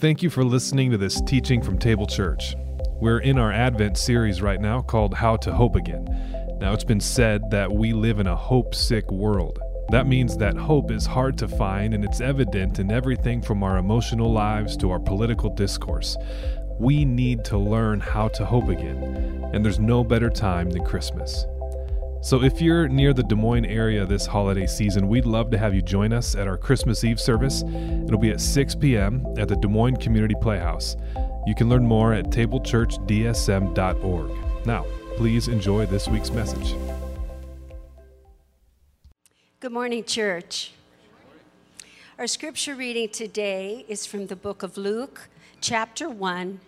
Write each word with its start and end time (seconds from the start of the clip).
Thank 0.00 0.22
you 0.22 0.30
for 0.30 0.44
listening 0.44 0.92
to 0.92 0.96
this 0.96 1.20
teaching 1.22 1.60
from 1.60 1.76
Table 1.76 2.06
Church. 2.06 2.54
We're 3.00 3.18
in 3.18 3.36
our 3.36 3.52
Advent 3.52 3.98
series 3.98 4.40
right 4.40 4.60
now 4.60 4.80
called 4.80 5.12
How 5.12 5.36
to 5.38 5.52
Hope 5.52 5.74
Again. 5.74 6.04
Now, 6.60 6.72
it's 6.72 6.84
been 6.84 7.00
said 7.00 7.50
that 7.50 7.72
we 7.72 7.92
live 7.92 8.20
in 8.20 8.28
a 8.28 8.36
hope 8.36 8.76
sick 8.76 9.10
world. 9.10 9.58
That 9.90 10.06
means 10.06 10.36
that 10.36 10.56
hope 10.56 10.92
is 10.92 11.04
hard 11.04 11.36
to 11.38 11.48
find 11.48 11.94
and 11.94 12.04
it's 12.04 12.20
evident 12.20 12.78
in 12.78 12.92
everything 12.92 13.42
from 13.42 13.64
our 13.64 13.76
emotional 13.76 14.32
lives 14.32 14.76
to 14.76 14.90
our 14.92 15.00
political 15.00 15.50
discourse. 15.50 16.16
We 16.78 17.04
need 17.04 17.44
to 17.46 17.58
learn 17.58 17.98
how 17.98 18.28
to 18.28 18.44
hope 18.44 18.68
again, 18.68 19.50
and 19.52 19.64
there's 19.64 19.80
no 19.80 20.04
better 20.04 20.30
time 20.30 20.70
than 20.70 20.84
Christmas. 20.84 21.44
So, 22.20 22.42
if 22.42 22.60
you're 22.60 22.88
near 22.88 23.12
the 23.12 23.22
Des 23.22 23.36
Moines 23.36 23.64
area 23.64 24.04
this 24.04 24.26
holiday 24.26 24.66
season, 24.66 25.06
we'd 25.06 25.24
love 25.24 25.52
to 25.52 25.58
have 25.58 25.72
you 25.72 25.80
join 25.80 26.12
us 26.12 26.34
at 26.34 26.48
our 26.48 26.56
Christmas 26.56 27.04
Eve 27.04 27.20
service. 27.20 27.62
It'll 27.62 28.18
be 28.18 28.30
at 28.30 28.40
6 28.40 28.74
p.m. 28.74 29.24
at 29.38 29.46
the 29.46 29.54
Des 29.54 29.68
Moines 29.68 29.98
Community 29.98 30.34
Playhouse. 30.40 30.96
You 31.46 31.54
can 31.54 31.68
learn 31.68 31.86
more 31.86 32.12
at 32.12 32.24
tablechurchdsm.org. 32.26 34.66
Now, 34.66 34.84
please 35.16 35.46
enjoy 35.46 35.86
this 35.86 36.08
week's 36.08 36.32
message. 36.32 36.74
Good 39.60 39.72
morning, 39.72 40.02
church. 40.02 40.72
Our 42.18 42.26
scripture 42.26 42.74
reading 42.74 43.10
today 43.10 43.84
is 43.86 44.06
from 44.06 44.26
the 44.26 44.34
book 44.34 44.64
of 44.64 44.76
Luke, 44.76 45.28
chapter 45.60 46.10
1, 46.10 46.58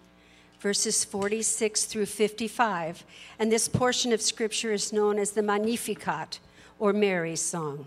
verses 0.61 1.05
46 1.05 1.87
through 1.87 2.07
55. 2.07 3.05
And 3.39 3.51
this 3.51 3.67
portion 3.67 4.13
of 4.13 4.21
scripture 4.21 4.73
is 4.73 4.93
known 4.93 5.19
as 5.19 5.33
the 5.33 5.43
Magnificat, 5.43 6.39
or 6.79 6.93
Mary's 6.93 7.41
song. 7.41 7.87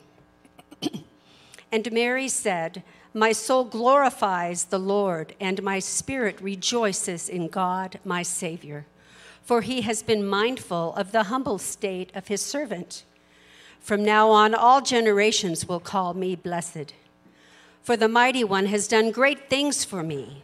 and 1.71 1.91
Mary 1.91 2.27
said, 2.27 2.83
My 3.13 3.31
soul 3.31 3.63
glorifies 3.63 4.65
the 4.65 4.79
Lord, 4.79 5.35
and 5.39 5.61
my 5.61 5.79
spirit 5.79 6.41
rejoices 6.41 7.29
in 7.29 7.47
God, 7.47 7.99
my 8.03 8.23
Savior. 8.23 8.85
For 9.43 9.61
he 9.61 9.81
has 9.81 10.01
been 10.01 10.27
mindful 10.27 10.95
of 10.95 11.11
the 11.11 11.23
humble 11.23 11.59
state 11.59 12.11
of 12.15 12.27
his 12.27 12.41
servant. 12.41 13.03
From 13.79 14.03
now 14.03 14.29
on, 14.29 14.55
all 14.55 14.81
generations 14.81 15.67
will 15.67 15.81
call 15.81 16.13
me 16.13 16.35
blessed. 16.35 16.93
For 17.83 17.97
the 17.97 18.07
mighty 18.07 18.45
one 18.45 18.67
has 18.67 18.87
done 18.87 19.11
great 19.11 19.49
things 19.49 19.83
for 19.83 20.01
me. 20.01 20.43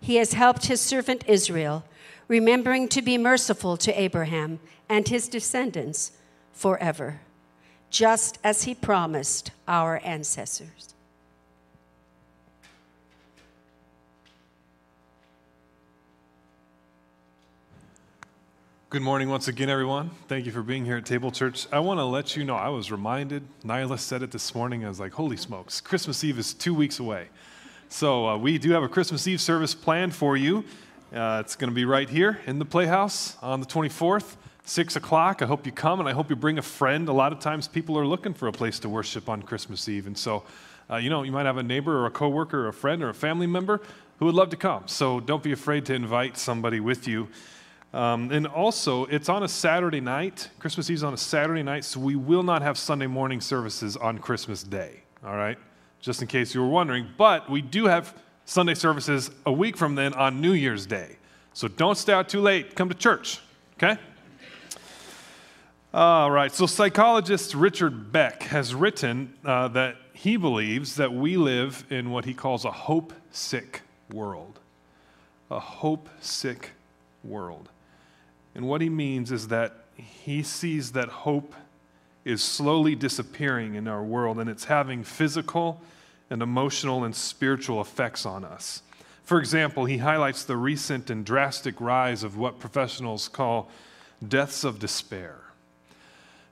He 0.00 0.16
has 0.16 0.32
helped 0.32 0.66
his 0.66 0.80
servant 0.80 1.24
Israel, 1.26 1.84
remembering 2.26 2.88
to 2.88 3.02
be 3.02 3.18
merciful 3.18 3.76
to 3.78 4.00
Abraham 4.00 4.60
and 4.88 5.06
his 5.06 5.28
descendants 5.28 6.12
forever, 6.52 7.20
just 7.90 8.38
as 8.42 8.64
he 8.64 8.74
promised 8.74 9.50
our 9.68 10.00
ancestors. 10.04 10.94
Good 18.90 19.02
morning 19.02 19.28
once 19.28 19.46
again, 19.46 19.70
everyone. 19.70 20.10
Thank 20.26 20.46
you 20.46 20.50
for 20.52 20.62
being 20.62 20.84
here 20.84 20.96
at 20.96 21.06
Table 21.06 21.30
Church. 21.30 21.68
I 21.70 21.78
want 21.78 22.00
to 22.00 22.04
let 22.04 22.36
you 22.36 22.42
know 22.42 22.56
I 22.56 22.70
was 22.70 22.90
reminded, 22.90 23.44
Nyla 23.64 24.00
said 24.00 24.24
it 24.24 24.32
this 24.32 24.52
morning. 24.52 24.84
I 24.84 24.88
was 24.88 24.98
like, 24.98 25.12
holy 25.12 25.36
smokes, 25.36 25.80
Christmas 25.80 26.24
Eve 26.24 26.40
is 26.40 26.52
two 26.52 26.74
weeks 26.74 26.98
away. 26.98 27.28
So 27.92 28.28
uh, 28.28 28.38
we 28.38 28.56
do 28.56 28.70
have 28.70 28.84
a 28.84 28.88
Christmas 28.88 29.26
Eve 29.26 29.40
service 29.40 29.74
planned 29.74 30.14
for 30.14 30.36
you. 30.36 30.64
Uh, 31.12 31.42
it's 31.44 31.56
going 31.56 31.70
to 31.70 31.74
be 31.74 31.84
right 31.84 32.08
here 32.08 32.38
in 32.46 32.60
the 32.60 32.64
Playhouse 32.64 33.36
on 33.42 33.58
the 33.58 33.66
24th, 33.66 34.36
6 34.64 34.94
o'clock. 34.94 35.42
I 35.42 35.46
hope 35.46 35.66
you 35.66 35.72
come 35.72 35.98
and 35.98 36.08
I 36.08 36.12
hope 36.12 36.30
you 36.30 36.36
bring 36.36 36.56
a 36.56 36.62
friend. 36.62 37.08
A 37.08 37.12
lot 37.12 37.32
of 37.32 37.40
times 37.40 37.66
people 37.66 37.98
are 37.98 38.06
looking 38.06 38.32
for 38.32 38.46
a 38.46 38.52
place 38.52 38.78
to 38.80 38.88
worship 38.88 39.28
on 39.28 39.42
Christmas 39.42 39.88
Eve. 39.88 40.06
And 40.06 40.16
so, 40.16 40.44
uh, 40.88 40.96
you 40.98 41.10
know, 41.10 41.24
you 41.24 41.32
might 41.32 41.46
have 41.46 41.56
a 41.56 41.64
neighbor 41.64 41.98
or 41.98 42.06
a 42.06 42.12
coworker 42.12 42.66
or 42.66 42.68
a 42.68 42.72
friend 42.72 43.02
or 43.02 43.08
a 43.08 43.14
family 43.14 43.48
member 43.48 43.80
who 44.20 44.26
would 44.26 44.36
love 44.36 44.50
to 44.50 44.56
come. 44.56 44.86
So 44.86 45.18
don't 45.18 45.42
be 45.42 45.50
afraid 45.50 45.84
to 45.86 45.94
invite 45.94 46.38
somebody 46.38 46.78
with 46.78 47.08
you. 47.08 47.26
Um, 47.92 48.30
and 48.30 48.46
also, 48.46 49.06
it's 49.06 49.28
on 49.28 49.42
a 49.42 49.48
Saturday 49.48 50.00
night. 50.00 50.48
Christmas 50.60 50.88
Eve 50.88 50.94
is 50.94 51.02
on 51.02 51.12
a 51.12 51.18
Saturday 51.18 51.64
night, 51.64 51.84
so 51.84 51.98
we 51.98 52.14
will 52.14 52.44
not 52.44 52.62
have 52.62 52.78
Sunday 52.78 53.08
morning 53.08 53.40
services 53.40 53.96
on 53.96 54.18
Christmas 54.18 54.62
Day. 54.62 55.02
All 55.24 55.34
right? 55.36 55.58
Just 56.00 56.22
in 56.22 56.28
case 56.28 56.54
you 56.54 56.62
were 56.62 56.68
wondering. 56.68 57.08
But 57.16 57.50
we 57.50 57.60
do 57.60 57.86
have 57.86 58.14
Sunday 58.44 58.74
services 58.74 59.30
a 59.46 59.52
week 59.52 59.76
from 59.76 59.94
then 59.94 60.14
on 60.14 60.40
New 60.40 60.52
Year's 60.52 60.86
Day. 60.86 61.16
So 61.52 61.68
don't 61.68 61.96
stay 61.96 62.12
out 62.12 62.28
too 62.28 62.40
late. 62.40 62.74
Come 62.74 62.88
to 62.88 62.94
church, 62.94 63.40
okay? 63.76 64.00
All 65.92 66.30
right, 66.30 66.52
so 66.52 66.66
psychologist 66.66 67.54
Richard 67.54 68.12
Beck 68.12 68.44
has 68.44 68.74
written 68.74 69.34
uh, 69.44 69.68
that 69.68 69.96
he 70.12 70.36
believes 70.36 70.96
that 70.96 71.12
we 71.12 71.36
live 71.36 71.84
in 71.90 72.10
what 72.10 72.24
he 72.24 72.34
calls 72.34 72.64
a 72.64 72.70
hope 72.70 73.12
sick 73.32 73.82
world. 74.12 74.60
A 75.50 75.58
hope 75.58 76.08
sick 76.20 76.70
world. 77.24 77.68
And 78.54 78.68
what 78.68 78.80
he 78.80 78.88
means 78.88 79.32
is 79.32 79.48
that 79.48 79.84
he 79.96 80.42
sees 80.42 80.92
that 80.92 81.08
hope 81.08 81.54
is 82.24 82.42
slowly 82.42 82.94
disappearing 82.94 83.74
in 83.74 83.88
our 83.88 84.02
world 84.02 84.38
and 84.38 84.50
it's 84.50 84.64
having 84.64 85.02
physical 85.02 85.80
and 86.28 86.42
emotional 86.42 87.04
and 87.04 87.14
spiritual 87.14 87.80
effects 87.80 88.24
on 88.24 88.44
us. 88.44 88.82
For 89.24 89.38
example, 89.38 89.84
he 89.84 89.98
highlights 89.98 90.44
the 90.44 90.56
recent 90.56 91.08
and 91.10 91.24
drastic 91.24 91.80
rise 91.80 92.22
of 92.22 92.36
what 92.36 92.58
professionals 92.58 93.28
call 93.28 93.70
deaths 94.26 94.64
of 94.64 94.78
despair. 94.78 95.38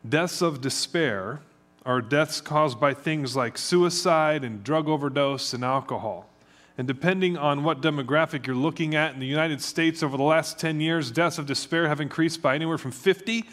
Deaths 0.08 0.42
of 0.42 0.60
despair 0.60 1.40
are 1.84 2.00
deaths 2.00 2.40
caused 2.40 2.78
by 2.78 2.94
things 2.94 3.34
like 3.34 3.58
suicide 3.58 4.44
and 4.44 4.62
drug 4.62 4.88
overdose 4.88 5.52
and 5.52 5.64
alcohol. 5.64 6.28
And 6.76 6.86
depending 6.86 7.36
on 7.36 7.64
what 7.64 7.80
demographic 7.80 8.46
you're 8.46 8.54
looking 8.54 8.94
at 8.94 9.12
in 9.12 9.20
the 9.20 9.26
United 9.26 9.60
States 9.60 10.02
over 10.02 10.16
the 10.16 10.22
last 10.22 10.60
10 10.60 10.80
years, 10.80 11.10
deaths 11.10 11.38
of 11.38 11.46
despair 11.46 11.88
have 11.88 12.00
increased 12.00 12.40
by 12.40 12.54
anywhere 12.54 12.78
from 12.78 12.92
50 12.92 13.44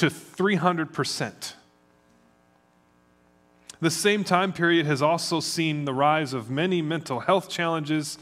to 0.00 0.08
300 0.08 0.94
percent. 0.94 1.56
The 3.80 3.90
same 3.90 4.24
time 4.24 4.52
period 4.52 4.86
has 4.86 5.02
also 5.02 5.40
seen 5.40 5.84
the 5.84 5.92
rise 5.92 6.32
of 6.32 6.48
many 6.50 6.80
mental 6.80 7.20
health 7.20 7.50
challenges, 7.50 8.16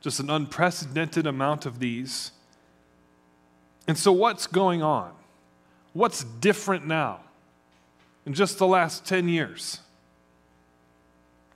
just 0.00 0.20
an 0.20 0.30
unprecedented 0.30 1.26
amount 1.26 1.66
of 1.66 1.80
these. 1.80 2.30
And 3.88 3.98
so, 3.98 4.12
what's 4.12 4.46
going 4.46 4.82
on? 4.84 5.12
What's 5.92 6.22
different 6.22 6.86
now 6.86 7.20
in 8.24 8.32
just 8.32 8.58
the 8.58 8.66
last 8.68 9.04
10 9.04 9.28
years? 9.28 9.80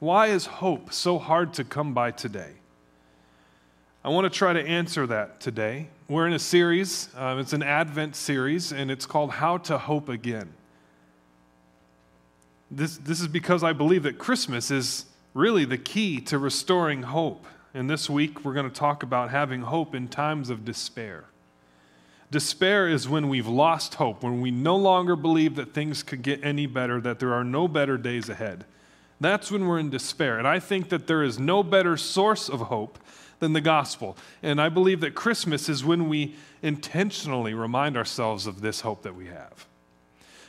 Why 0.00 0.28
is 0.28 0.46
hope 0.46 0.92
so 0.92 1.18
hard 1.18 1.54
to 1.54 1.64
come 1.64 1.94
by 1.94 2.10
today? 2.10 2.54
I 4.02 4.08
want 4.08 4.24
to 4.24 4.30
try 4.30 4.54
to 4.54 4.66
answer 4.66 5.06
that 5.08 5.40
today. 5.40 5.88
We're 6.08 6.26
in 6.26 6.32
a 6.32 6.38
series, 6.38 7.10
uh, 7.14 7.36
it's 7.38 7.52
an 7.52 7.62
Advent 7.62 8.16
series, 8.16 8.72
and 8.72 8.90
it's 8.90 9.04
called 9.04 9.30
How 9.30 9.58
to 9.58 9.76
Hope 9.76 10.08
Again. 10.08 10.54
This, 12.70 12.96
this 12.96 13.20
is 13.20 13.28
because 13.28 13.62
I 13.62 13.74
believe 13.74 14.04
that 14.04 14.16
Christmas 14.16 14.70
is 14.70 15.04
really 15.34 15.66
the 15.66 15.76
key 15.76 16.18
to 16.22 16.38
restoring 16.38 17.02
hope. 17.02 17.44
And 17.74 17.90
this 17.90 18.08
week, 18.08 18.42
we're 18.42 18.54
going 18.54 18.70
to 18.70 18.74
talk 18.74 19.02
about 19.02 19.28
having 19.28 19.60
hope 19.60 19.94
in 19.94 20.08
times 20.08 20.48
of 20.48 20.64
despair. 20.64 21.26
Despair 22.30 22.88
is 22.88 23.06
when 23.06 23.28
we've 23.28 23.48
lost 23.48 23.96
hope, 23.96 24.22
when 24.22 24.40
we 24.40 24.50
no 24.50 24.76
longer 24.76 25.14
believe 25.14 25.56
that 25.56 25.74
things 25.74 26.02
could 26.02 26.22
get 26.22 26.42
any 26.42 26.64
better, 26.64 27.02
that 27.02 27.18
there 27.18 27.34
are 27.34 27.44
no 27.44 27.68
better 27.68 27.98
days 27.98 28.30
ahead. 28.30 28.64
That's 29.20 29.50
when 29.50 29.66
we're 29.66 29.78
in 29.78 29.90
despair. 29.90 30.38
And 30.38 30.48
I 30.48 30.58
think 30.58 30.88
that 30.88 31.06
there 31.06 31.22
is 31.22 31.38
no 31.38 31.62
better 31.62 31.98
source 31.98 32.48
of 32.48 32.60
hope 32.60 32.98
than 33.40 33.52
the 33.52 33.60
gospel. 33.60 34.16
And 34.42 34.60
I 34.60 34.68
believe 34.68 35.00
that 35.00 35.14
Christmas 35.14 35.68
is 35.68 35.84
when 35.84 36.08
we 36.08 36.36
intentionally 36.62 37.52
remind 37.52 37.96
ourselves 37.96 38.46
of 38.46 38.60
this 38.60 38.82
hope 38.82 39.02
that 39.02 39.16
we 39.16 39.26
have. 39.26 39.66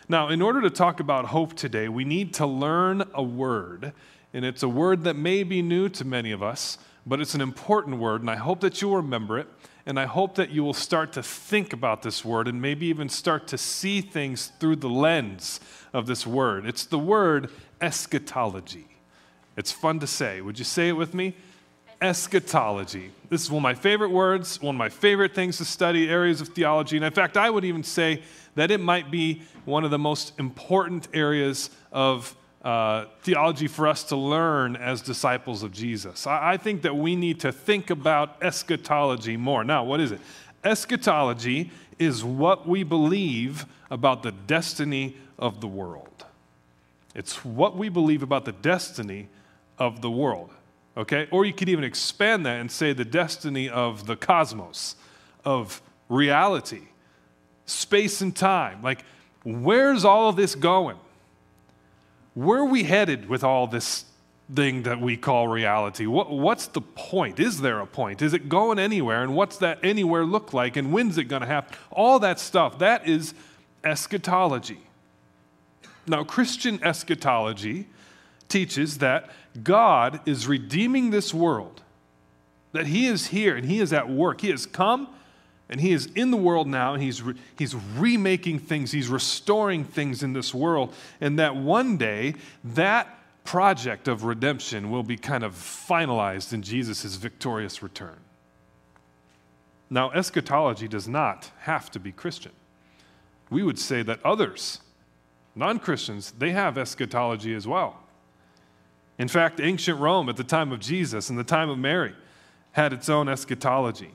Now, 0.08 0.30
in 0.30 0.42
order 0.42 0.62
to 0.62 0.70
talk 0.70 1.00
about 1.00 1.26
hope 1.26 1.56
today, 1.56 1.88
we 1.88 2.04
need 2.04 2.34
to 2.36 2.46
learn 2.46 3.04
a 3.14 3.24
word. 3.24 3.94
And 4.34 4.46
it's 4.46 4.64
a 4.64 4.70
word 4.70 5.04
that 5.06 5.16
may 5.16 5.44
be 5.44 5.62
new 5.62 5.90
to 5.90 6.06
many 6.06 6.32
of 6.32 6.44
us, 6.44 6.78
but 7.06 7.20
it's 7.20 7.34
an 7.34 7.42
important 7.42 7.98
word, 7.98 8.22
and 8.22 8.30
I 8.30 8.36
hope 8.36 8.62
that 8.62 8.82
you'll 8.82 8.98
remember 8.98 9.40
it. 9.40 9.48
And 9.86 10.00
I 10.00 10.06
hope 10.06 10.36
that 10.36 10.52
you 10.52 10.64
will 10.64 10.76
start 10.76 11.12
to 11.14 11.24
think 11.24 11.74
about 11.74 12.04
this 12.04 12.24
word 12.24 12.48
and 12.48 12.62
maybe 12.62 12.86
even 12.86 13.10
start 13.10 13.48
to 13.48 13.58
see 13.58 14.00
things 14.00 14.52
through 14.60 14.76
the 14.76 14.90
lens 14.90 15.60
of 15.92 16.06
this 16.06 16.28
word. 16.28 16.68
It's 16.68 16.86
the 16.86 17.00
word 17.00 17.50
eschatology. 17.82 18.86
It's 19.58 19.72
fun 19.72 20.00
to 20.00 20.08
say. 20.08 20.40
Would 20.40 20.60
you 20.60 20.66
say 20.66 20.90
it 20.90 20.94
with 20.94 21.16
me? 21.16 21.36
Eschatology. 22.02 23.12
This 23.30 23.44
is 23.44 23.52
one 23.52 23.60
of 23.60 23.64
my 23.64 23.76
favorite 23.76 24.10
words, 24.10 24.62
one 24.62 24.76
of 24.76 24.80
my 24.80 24.90
favorite 24.90 25.34
things 25.34 25.58
to 25.58 25.66
study, 25.66 26.10
areas 26.10 26.42
of 26.42 26.50
theology. 26.50 26.98
And 26.98 27.06
in 27.06 27.14
fact, 27.14 27.38
I 27.38 27.50
would 27.50 27.64
even 27.64 27.84
say 27.84 28.24
that 28.56 28.72
it 28.72 28.80
might 28.80 29.12
be 29.12 29.44
one 29.66 29.84
of 29.84 29.92
the 29.92 30.00
most 30.00 30.38
important 30.40 31.08
areas 31.14 31.70
of 31.92 32.36
uh, 32.64 33.06
theology 33.22 33.68
for 33.68 33.88
us 33.88 34.04
to 34.06 34.16
learn 34.16 34.76
as 34.76 35.02
disciples 35.02 35.64
of 35.64 35.72
Jesus. 35.72 36.28
I, 36.28 36.54
I 36.54 36.58
think 36.58 36.82
that 36.82 36.96
we 36.96 37.16
need 37.16 37.40
to 37.42 37.52
think 37.52 37.90
about 37.90 38.42
eschatology 38.42 39.38
more. 39.38 39.64
Now, 39.64 39.84
what 39.84 40.00
is 40.00 40.12
it? 40.12 40.20
Eschatology 40.64 41.72
is 41.98 42.24
what 42.24 42.68
we 42.68 42.84
believe 42.84 43.66
about 43.90 44.24
the 44.24 44.32
destiny 44.32 45.16
of 45.40 45.62
the 45.62 45.68
world. 45.68 46.26
It's 47.16 47.44
what 47.44 47.76
we 47.76 47.90
believe 47.90 48.24
about 48.24 48.46
the 48.46 48.52
destiny 48.52 49.28
of 49.78 50.02
the 50.02 50.12
world. 50.12 50.52
Okay? 50.98 51.28
Or 51.32 51.46
you 51.46 51.54
could 51.54 51.70
even 51.70 51.84
expand 51.84 52.46
that 52.46 52.60
and 52.60 52.72
say 52.72 52.94
the 52.94 53.06
destiny 53.06 53.70
of 53.70 54.08
the 54.08 54.16
cosmos, 54.16 54.96
of 55.46 55.82
reality, 56.10 56.84
space 57.66 58.22
and 58.22 58.36
time. 58.36 58.82
Like, 58.84 59.04
where's 59.44 60.04
all 60.06 60.30
of 60.30 60.36
this 60.36 60.56
going? 60.56 60.98
Where 62.34 62.60
are 62.60 62.66
we 62.66 62.84
headed 62.84 63.28
with 63.30 63.44
all 63.44 63.68
this 63.68 64.06
thing 64.54 64.84
that 64.84 65.00
we 65.00 65.18
call 65.18 65.48
reality? 65.48 66.06
What, 66.06 66.30
what's 66.30 66.68
the 66.68 66.82
point? 66.82 67.40
Is 67.40 67.62
there 67.62 67.80
a 67.80 67.88
point? 67.88 68.22
Is 68.22 68.34
it 68.34 68.50
going 68.50 68.80
anywhere? 68.80 69.24
And 69.24 69.36
what's 69.36 69.58
that 69.58 69.80
anywhere 69.84 70.26
look 70.26 70.54
like? 70.54 70.76
And 70.76 70.92
when's 70.92 71.18
it 71.18 71.26
going 71.26 71.42
to 71.42 71.48
happen? 71.48 71.78
All 71.92 72.20
that 72.20 72.40
stuff, 72.40 72.80
that 72.80 73.08
is 73.08 73.34
eschatology. 73.84 74.80
Now, 76.08 76.24
Christian 76.24 76.84
eschatology 76.84 77.88
teaches 78.52 79.00
that 79.00 79.30
God 79.64 80.20
is 80.28 80.48
redeeming 80.48 81.10
this 81.10 81.34
world, 81.34 81.82
that 82.74 82.88
He 82.88 83.08
is 83.08 83.28
here 83.28 83.56
and 83.56 83.66
He 83.66 83.80
is 83.80 83.92
at 83.92 84.10
work. 84.10 84.42
He 84.42 84.50
has 84.50 84.66
come 84.66 85.08
and 85.72 85.80
he 85.80 85.94
is 85.94 86.08
in 86.16 86.32
the 86.32 86.38
world 86.38 86.68
now, 86.68 86.94
and 86.94 87.02
he's, 87.02 87.22
re- 87.22 87.34
he's 87.58 87.74
remaking 87.74 88.60
things, 88.60 88.92
he's 88.92 89.08
restoring 89.08 89.86
things 89.86 90.22
in 90.22 90.34
this 90.34 90.54
world. 90.54 90.94
And 91.22 91.40
that 91.40 91.56
one 91.56 91.96
day, 91.96 92.36
that 92.64 93.18
project 93.46 94.10
of 94.10 94.26
redemption 94.26 94.92
will 94.92 95.02
be 95.02 95.16
kind 95.16 95.46
of 95.46 95.54
finalized 95.54 96.52
in 96.52 96.62
Jesus' 96.62 97.16
victorious 97.16 97.82
return. 97.82 98.18
Now, 99.90 100.12
eschatology 100.12 100.90
does 100.90 101.08
not 101.08 101.50
have 101.60 101.90
to 101.92 102.00
be 102.00 102.12
Christian. 102.12 102.52
We 103.50 103.64
would 103.64 103.80
say 103.80 104.04
that 104.04 104.20
others, 104.26 104.82
non 105.56 105.80
Christians, 105.80 106.34
they 106.38 106.52
have 106.52 106.78
eschatology 106.78 107.54
as 107.54 107.66
well. 107.66 107.98
In 109.18 109.28
fact, 109.28 109.60
ancient 109.60 110.00
Rome 110.00 110.30
at 110.30 110.38
the 110.38 110.44
time 110.44 110.72
of 110.72 110.80
Jesus 110.80 111.30
and 111.30 111.38
the 111.38 111.44
time 111.44 111.70
of 111.70 111.78
Mary 111.78 112.16
had 112.72 112.94
its 112.94 113.10
own 113.10 113.28
eschatology. 113.28 114.12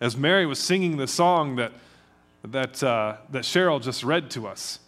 As 0.00 0.16
Mary 0.16 0.46
was 0.46 0.58
singing 0.58 0.96
the 0.96 1.08
song 1.08 1.56
that, 1.56 1.72
that, 2.44 2.82
uh, 2.82 3.16
that 3.30 3.42
Cheryl 3.42 3.82
just 3.82 4.04
read 4.04 4.30
to 4.30 4.46
us, 4.46 4.78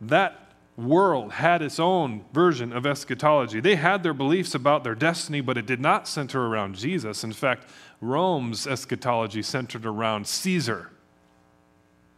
that 0.00 0.50
world 0.76 1.32
had 1.32 1.62
its 1.62 1.78
own 1.78 2.24
version 2.32 2.72
of 2.72 2.86
eschatology. 2.86 3.60
They 3.60 3.76
had 3.76 4.02
their 4.02 4.14
beliefs 4.14 4.54
about 4.54 4.82
their 4.82 4.94
destiny, 4.94 5.40
but 5.40 5.58
it 5.58 5.66
did 5.66 5.80
not 5.80 6.08
center 6.08 6.46
around 6.46 6.74
Jesus. 6.76 7.22
In 7.22 7.32
fact, 7.32 7.68
Rome's 8.00 8.66
eschatology 8.66 9.42
centered 9.42 9.84
around 9.84 10.26
Caesar, 10.26 10.90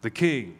the 0.00 0.10
king. 0.10 0.58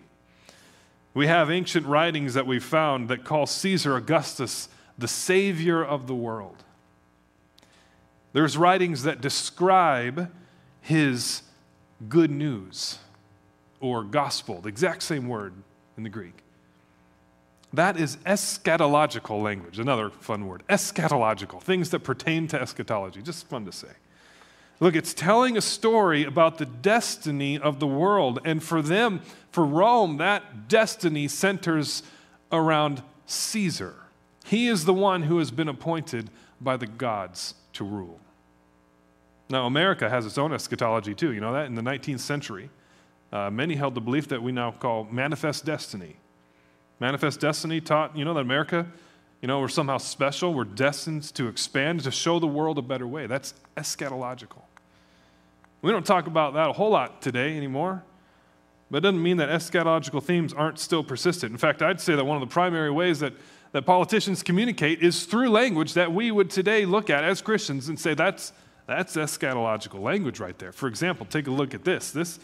We 1.15 1.27
have 1.27 1.51
ancient 1.51 1.87
writings 1.87 2.35
that 2.35 2.47
we 2.47 2.59
found 2.59 3.09
that 3.09 3.25
call 3.25 3.47
Caesar 3.47 3.97
Augustus 3.97 4.69
the 5.03 5.09
savior 5.09 5.85
of 5.85 6.07
the 6.07 6.15
world. 6.15 6.65
There's 8.33 8.57
writings 8.57 9.03
that 9.03 9.21
describe 9.21 10.33
his 10.81 11.43
good 12.09 12.31
news 12.31 12.99
or 13.81 14.05
gospel, 14.05 14.61
the 14.61 14.69
exact 14.69 15.03
same 15.03 15.29
word 15.29 15.53
in 15.97 16.05
the 16.05 16.09
Greek. 16.09 16.39
That 17.75 17.99
is 17.99 18.17
eschatological 18.19 19.43
language, 19.43 19.79
another 19.79 20.11
fun 20.11 20.47
word. 20.47 20.63
Eschatological, 20.69 21.61
things 21.61 21.91
that 21.91 22.01
pertain 22.01 22.47
to 22.49 22.61
eschatology. 22.61 23.23
Just 23.23 23.49
fun 23.49 23.65
to 23.65 23.73
say. 23.73 23.89
Look, 24.79 24.95
it's 24.95 25.15
telling 25.15 25.57
a 25.57 25.61
story 25.61 26.25
about 26.25 26.59
the 26.59 26.67
destiny 26.67 27.59
of 27.59 27.81
the 27.81 27.87
world. 27.87 28.41
And 28.45 28.63
for 28.63 28.83
them, 28.83 29.21
for 29.51 29.65
Rome, 29.65 30.19
that 30.19 30.69
destiny 30.69 31.29
centers 31.29 32.03
around 32.51 33.03
Caesar. 33.27 33.95
He 34.53 34.69
is 34.69 34.85
the 34.85 34.93
one 34.93 35.23
who 35.23 35.39
has 35.39 35.51
been 35.51 35.69
appointed 35.69 36.29
by 36.61 36.77
the 36.77 36.87
gods 36.87 37.55
to 37.73 37.85
rule. 37.85 38.21
Now, 39.49 39.65
America 39.65 40.11
has 40.11 40.27
its 40.27 40.37
own 40.37 40.53
eschatology 40.53 41.15
too. 41.15 41.33
You 41.33 41.41
know 41.41 41.55
that? 41.55 41.65
In 41.65 41.75
the 41.75 41.81
19th 41.81 42.21
century, 42.21 42.69
uh, 43.33 43.49
many 43.49 43.77
held 43.77 43.95
the 43.95 44.03
belief 44.03 44.29
that 44.29 44.43
we 44.43 44.53
now 44.53 44.73
call 44.73 45.05
manifest 45.05 45.65
destiny. 45.65 46.17
Manifest 47.01 47.41
destiny 47.41 47.81
taught, 47.81 48.15
you 48.15 48.27
know, 48.27 48.35
that 48.35 48.41
America, 48.41 48.87
you 49.41 49.49
know, 49.49 49.59
we're 49.59 49.69
somehow 49.69 49.97
special, 49.97 50.53
we're 50.53 50.65
destined 50.65 51.35
to 51.35 51.49
expand, 51.49 52.01
to 52.01 52.11
show 52.11 52.39
the 52.39 52.47
world 52.47 52.77
a 52.77 52.83
better 52.83 53.07
way. 53.07 53.27
That's 53.27 53.55
eschatological. 53.79 54.61
We 55.81 55.93
don't 55.93 56.05
talk 56.05 56.27
about 56.27 56.53
that 56.53 56.69
a 56.69 56.73
whole 56.75 56.91
lot 56.91 57.23
today 57.23 57.57
anymore, 57.57 58.05
but 58.91 58.99
it 58.99 59.01
doesn't 59.01 59.23
mean 59.23 59.39
that 59.39 59.49
eschatological 59.49 60.23
themes 60.23 60.53
aren't 60.53 60.79
still 60.79 61.03
persistent. 61.03 61.53
In 61.53 61.59
fact, 61.59 61.81
I'd 61.81 62.03
say 62.03 62.15
that 62.17 62.25
one 62.27 62.37
of 62.37 62.47
the 62.47 62.53
primary 62.53 62.91
ways 62.91 63.21
that, 63.21 63.33
that 63.73 63.83
politicians 63.83 64.43
communicate 64.43 65.03
is 65.03 65.25
through 65.25 65.49
language 65.49 65.95
that 65.95 66.13
we 66.13 66.31
would 66.31 66.51
today 66.51 66.85
look 66.85 67.11
at 67.11 67.25
as 67.25 67.43
Christians 67.43 67.89
and 67.89 67.99
say 67.99 68.15
that's 68.15 68.53
that's 68.87 69.17
eschatological 69.17 70.01
language 70.01 70.41
right 70.41 70.59
there. 70.59 70.73
For 70.73 70.89
example, 70.89 71.25
take 71.27 71.47
a 71.47 71.51
look 71.51 71.73
at 71.75 71.85
this. 71.85 72.11
This, 72.11 72.39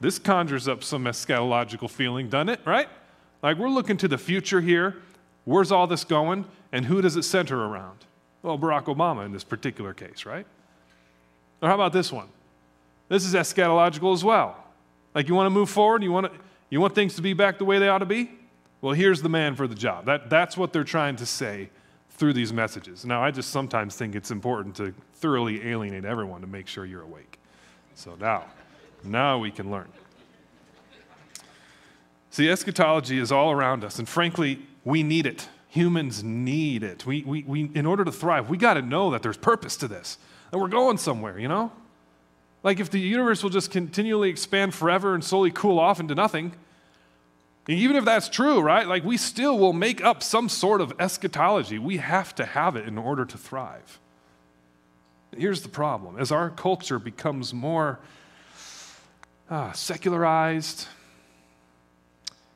this 0.00 0.18
conjures 0.18 0.68
up 0.68 0.82
some 0.82 1.04
eschatological 1.04 1.90
feeling, 1.90 2.28
doesn't 2.28 2.48
it? 2.48 2.60
Right? 2.64 2.88
Like 3.42 3.58
we're 3.58 3.68
looking 3.68 3.96
to 3.98 4.08
the 4.08 4.18
future 4.18 4.60
here. 4.60 4.96
Where's 5.44 5.72
all 5.72 5.86
this 5.86 6.04
going? 6.04 6.46
And 6.72 6.86
who 6.86 7.02
does 7.02 7.16
it 7.16 7.24
center 7.24 7.64
around? 7.64 8.04
Well, 8.42 8.58
Barack 8.58 8.84
Obama 8.84 9.26
in 9.26 9.32
this 9.32 9.44
particular 9.44 9.92
case, 9.92 10.24
right? 10.24 10.46
Or 11.60 11.68
how 11.68 11.74
about 11.74 11.92
this 11.92 12.12
one? 12.12 12.28
This 13.08 13.24
is 13.24 13.34
eschatological 13.34 14.14
as 14.14 14.24
well. 14.24 14.56
Like 15.14 15.28
you 15.28 15.34
want 15.34 15.46
to 15.46 15.50
move 15.50 15.68
forward, 15.68 16.02
you 16.02 16.12
want, 16.12 16.32
to, 16.32 16.38
you 16.70 16.80
want 16.80 16.94
things 16.94 17.16
to 17.16 17.22
be 17.22 17.32
back 17.32 17.58
the 17.58 17.64
way 17.64 17.78
they 17.78 17.88
ought 17.88 17.98
to 17.98 18.06
be? 18.06 18.30
Well, 18.80 18.94
here's 18.94 19.22
the 19.22 19.28
man 19.28 19.54
for 19.54 19.66
the 19.66 19.74
job. 19.74 20.06
That, 20.06 20.30
that's 20.30 20.56
what 20.56 20.72
they're 20.72 20.84
trying 20.84 21.16
to 21.16 21.26
say 21.26 21.70
through 22.10 22.32
these 22.32 22.52
messages. 22.52 23.04
Now, 23.04 23.22
I 23.22 23.30
just 23.30 23.50
sometimes 23.50 23.96
think 23.96 24.14
it's 24.14 24.30
important 24.30 24.76
to 24.76 24.94
thoroughly 25.14 25.66
alienate 25.68 26.04
everyone 26.04 26.40
to 26.40 26.46
make 26.46 26.66
sure 26.66 26.84
you're 26.84 27.02
awake. 27.02 27.38
So 27.94 28.14
now, 28.18 28.44
now 29.04 29.38
we 29.38 29.50
can 29.50 29.70
learn. 29.70 29.88
See, 32.30 32.48
eschatology 32.48 33.18
is 33.18 33.32
all 33.32 33.50
around 33.50 33.84
us, 33.84 33.98
and 33.98 34.08
frankly, 34.08 34.60
we 34.84 35.02
need 35.02 35.26
it. 35.26 35.48
Humans 35.68 36.22
need 36.22 36.82
it. 36.82 37.04
We, 37.04 37.22
we, 37.22 37.42
we, 37.42 37.70
in 37.74 37.86
order 37.86 38.04
to 38.04 38.12
thrive, 38.12 38.48
we 38.48 38.56
got 38.56 38.74
to 38.74 38.82
know 38.82 39.10
that 39.10 39.22
there's 39.22 39.36
purpose 39.36 39.76
to 39.78 39.88
this, 39.88 40.18
that 40.50 40.58
we're 40.58 40.68
going 40.68 40.96
somewhere, 40.96 41.38
you 41.38 41.48
know? 41.48 41.72
Like 42.62 42.80
if 42.80 42.90
the 42.90 43.00
universe 43.00 43.42
will 43.42 43.50
just 43.50 43.70
continually 43.70 44.30
expand 44.30 44.74
forever 44.74 45.14
and 45.14 45.24
slowly 45.24 45.50
cool 45.50 45.78
off 45.78 46.00
into 46.00 46.14
nothing, 46.14 46.52
even 47.68 47.96
if 47.96 48.04
that's 48.04 48.28
true, 48.28 48.60
right? 48.60 48.86
Like 48.86 49.04
we 49.04 49.16
still 49.16 49.58
will 49.58 49.72
make 49.72 50.02
up 50.02 50.22
some 50.22 50.48
sort 50.48 50.80
of 50.80 50.92
eschatology. 50.98 51.78
We 51.78 51.98
have 51.98 52.34
to 52.36 52.44
have 52.44 52.76
it 52.76 52.86
in 52.86 52.98
order 52.98 53.24
to 53.24 53.38
thrive. 53.38 53.98
Here's 55.36 55.62
the 55.62 55.68
problem 55.68 56.18
as 56.18 56.32
our 56.32 56.50
culture 56.50 56.98
becomes 56.98 57.54
more 57.54 58.00
uh, 59.48 59.72
secularized, 59.72 60.86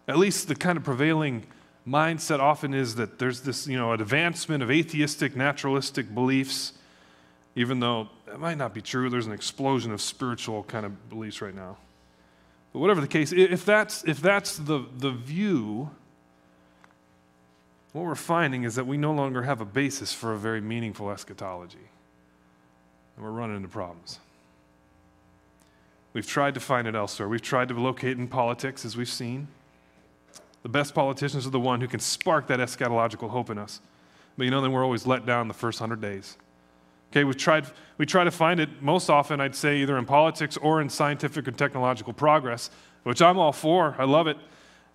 at 0.08 0.18
least 0.18 0.49
the 0.49 0.54
kind 0.54 0.76
of 0.76 0.84
prevailing 0.84 1.46
mindset 1.87 2.40
often 2.40 2.73
is 2.73 2.94
that 2.96 3.18
there's 3.18 3.42
this, 3.42 3.66
you 3.66 3.76
know, 3.76 3.92
advancement 3.92 4.62
of 4.62 4.70
atheistic, 4.70 5.37
naturalistic 5.37 6.14
beliefs, 6.14 6.73
even 7.54 7.80
though 7.80 8.08
that 8.26 8.40
might 8.40 8.56
not 8.56 8.75
be 8.75 8.80
true. 8.80 9.11
There's 9.11 9.26
an 9.26 9.32
explosion 9.32 9.92
of 9.92 10.00
spiritual 10.00 10.64
kind 10.64 10.87
of 10.87 11.08
beliefs 11.08 11.42
right 11.42 11.54
now. 11.54 11.76
But 12.75 12.81
whatever 12.81 13.00
the 13.00 13.07
case, 13.07 13.31
if 13.33 13.64
that's, 13.64 14.02
if 14.04 14.21
that's 14.21 14.59
the, 14.59 14.85
the 14.99 15.12
view, 15.12 15.90
what 17.93 18.04
we're 18.04 18.16
finding 18.16 18.64
is 18.64 18.75
that 18.75 18.85
we 18.85 18.97
no 18.97 19.12
longer 19.12 19.43
have 19.43 19.61
a 19.61 19.64
basis 19.64 20.12
for 20.12 20.33
a 20.33 20.37
very 20.37 20.61
meaningful 20.61 21.09
eschatology. 21.12 21.78
And 23.16 23.25
we're 23.25 23.31
running 23.31 23.57
into 23.57 23.69
problems. 23.69 24.19
We've 26.14 26.26
tried 26.26 26.54
to 26.54 26.61
find 26.61 26.88
it 26.88 26.97
elsewhere. 26.97 27.28
We've 27.28 27.40
tried 27.40 27.69
to 27.69 27.75
locate 27.75 28.19
in 28.19 28.26
politics, 28.26 28.85
as 28.85 28.97
we've 28.97 29.09
seen. 29.09 29.47
The 30.64 30.69
best 30.69 30.97
politicians 30.97 31.47
are 31.47 31.50
the 31.50 31.61
one 31.61 31.81
who 31.81 31.87
can 31.87 32.00
spark 32.00 32.49
that 32.49 32.59
eschatological 32.59 33.31
hope 33.31 33.50
in 33.50 33.59
us. 33.59 33.81
But 34.37 34.45
you 34.45 34.50
know, 34.50 34.61
then 34.61 34.73
we're 34.73 34.83
always 34.83 35.07
let 35.07 35.26
down 35.26 35.47
the 35.47 35.54
first 35.54 35.78
hundred 35.78 36.00
days. 36.00 36.37
Okay, 37.14 37.23
we 37.23 37.33
tried, 37.33 37.64
we 37.97 38.06
try 38.06 38.25
to 38.25 38.30
find 38.33 38.59
it 38.59 38.83
most 38.83 39.09
often, 39.09 39.40
I'd 39.40 39.54
say, 39.54 39.76
either 39.76 39.97
in 39.99 40.04
politics 40.04 40.56
or 40.56 40.80
in 40.80 40.88
scientific 40.88 41.47
and 41.47 41.56
technological 41.56 42.12
progress, 42.12 42.71
which 43.04 43.23
I'm 43.23 43.38
all 43.38 43.52
for. 43.52 43.94
I 44.00 44.04
love 44.04 44.26
it. 44.26 44.37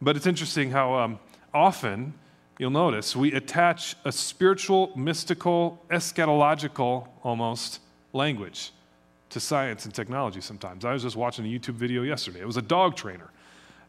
But 0.02 0.18
it's 0.18 0.28
interesting 0.28 0.70
how 0.70 0.96
um, 0.96 1.20
often, 1.54 2.14
you'll 2.58 2.72
notice, 2.72 3.16
we 3.16 3.32
attach 3.32 3.96
a 4.04 4.12
spiritual, 4.12 4.92
mystical, 4.98 5.82
eschatological 5.92 7.08
almost 7.24 7.80
language 8.12 8.74
to 9.30 9.40
science 9.40 9.86
and 9.86 9.94
technology 9.94 10.42
sometimes. 10.42 10.84
I 10.84 10.92
was 10.92 11.04
just 11.04 11.16
watching 11.16 11.46
a 11.46 11.48
YouTube 11.48 11.76
video 11.76 12.02
yesterday. 12.02 12.42
It 12.42 12.48
was 12.48 12.58
a 12.58 12.62
dog 12.62 12.98
trainer. 12.98 13.32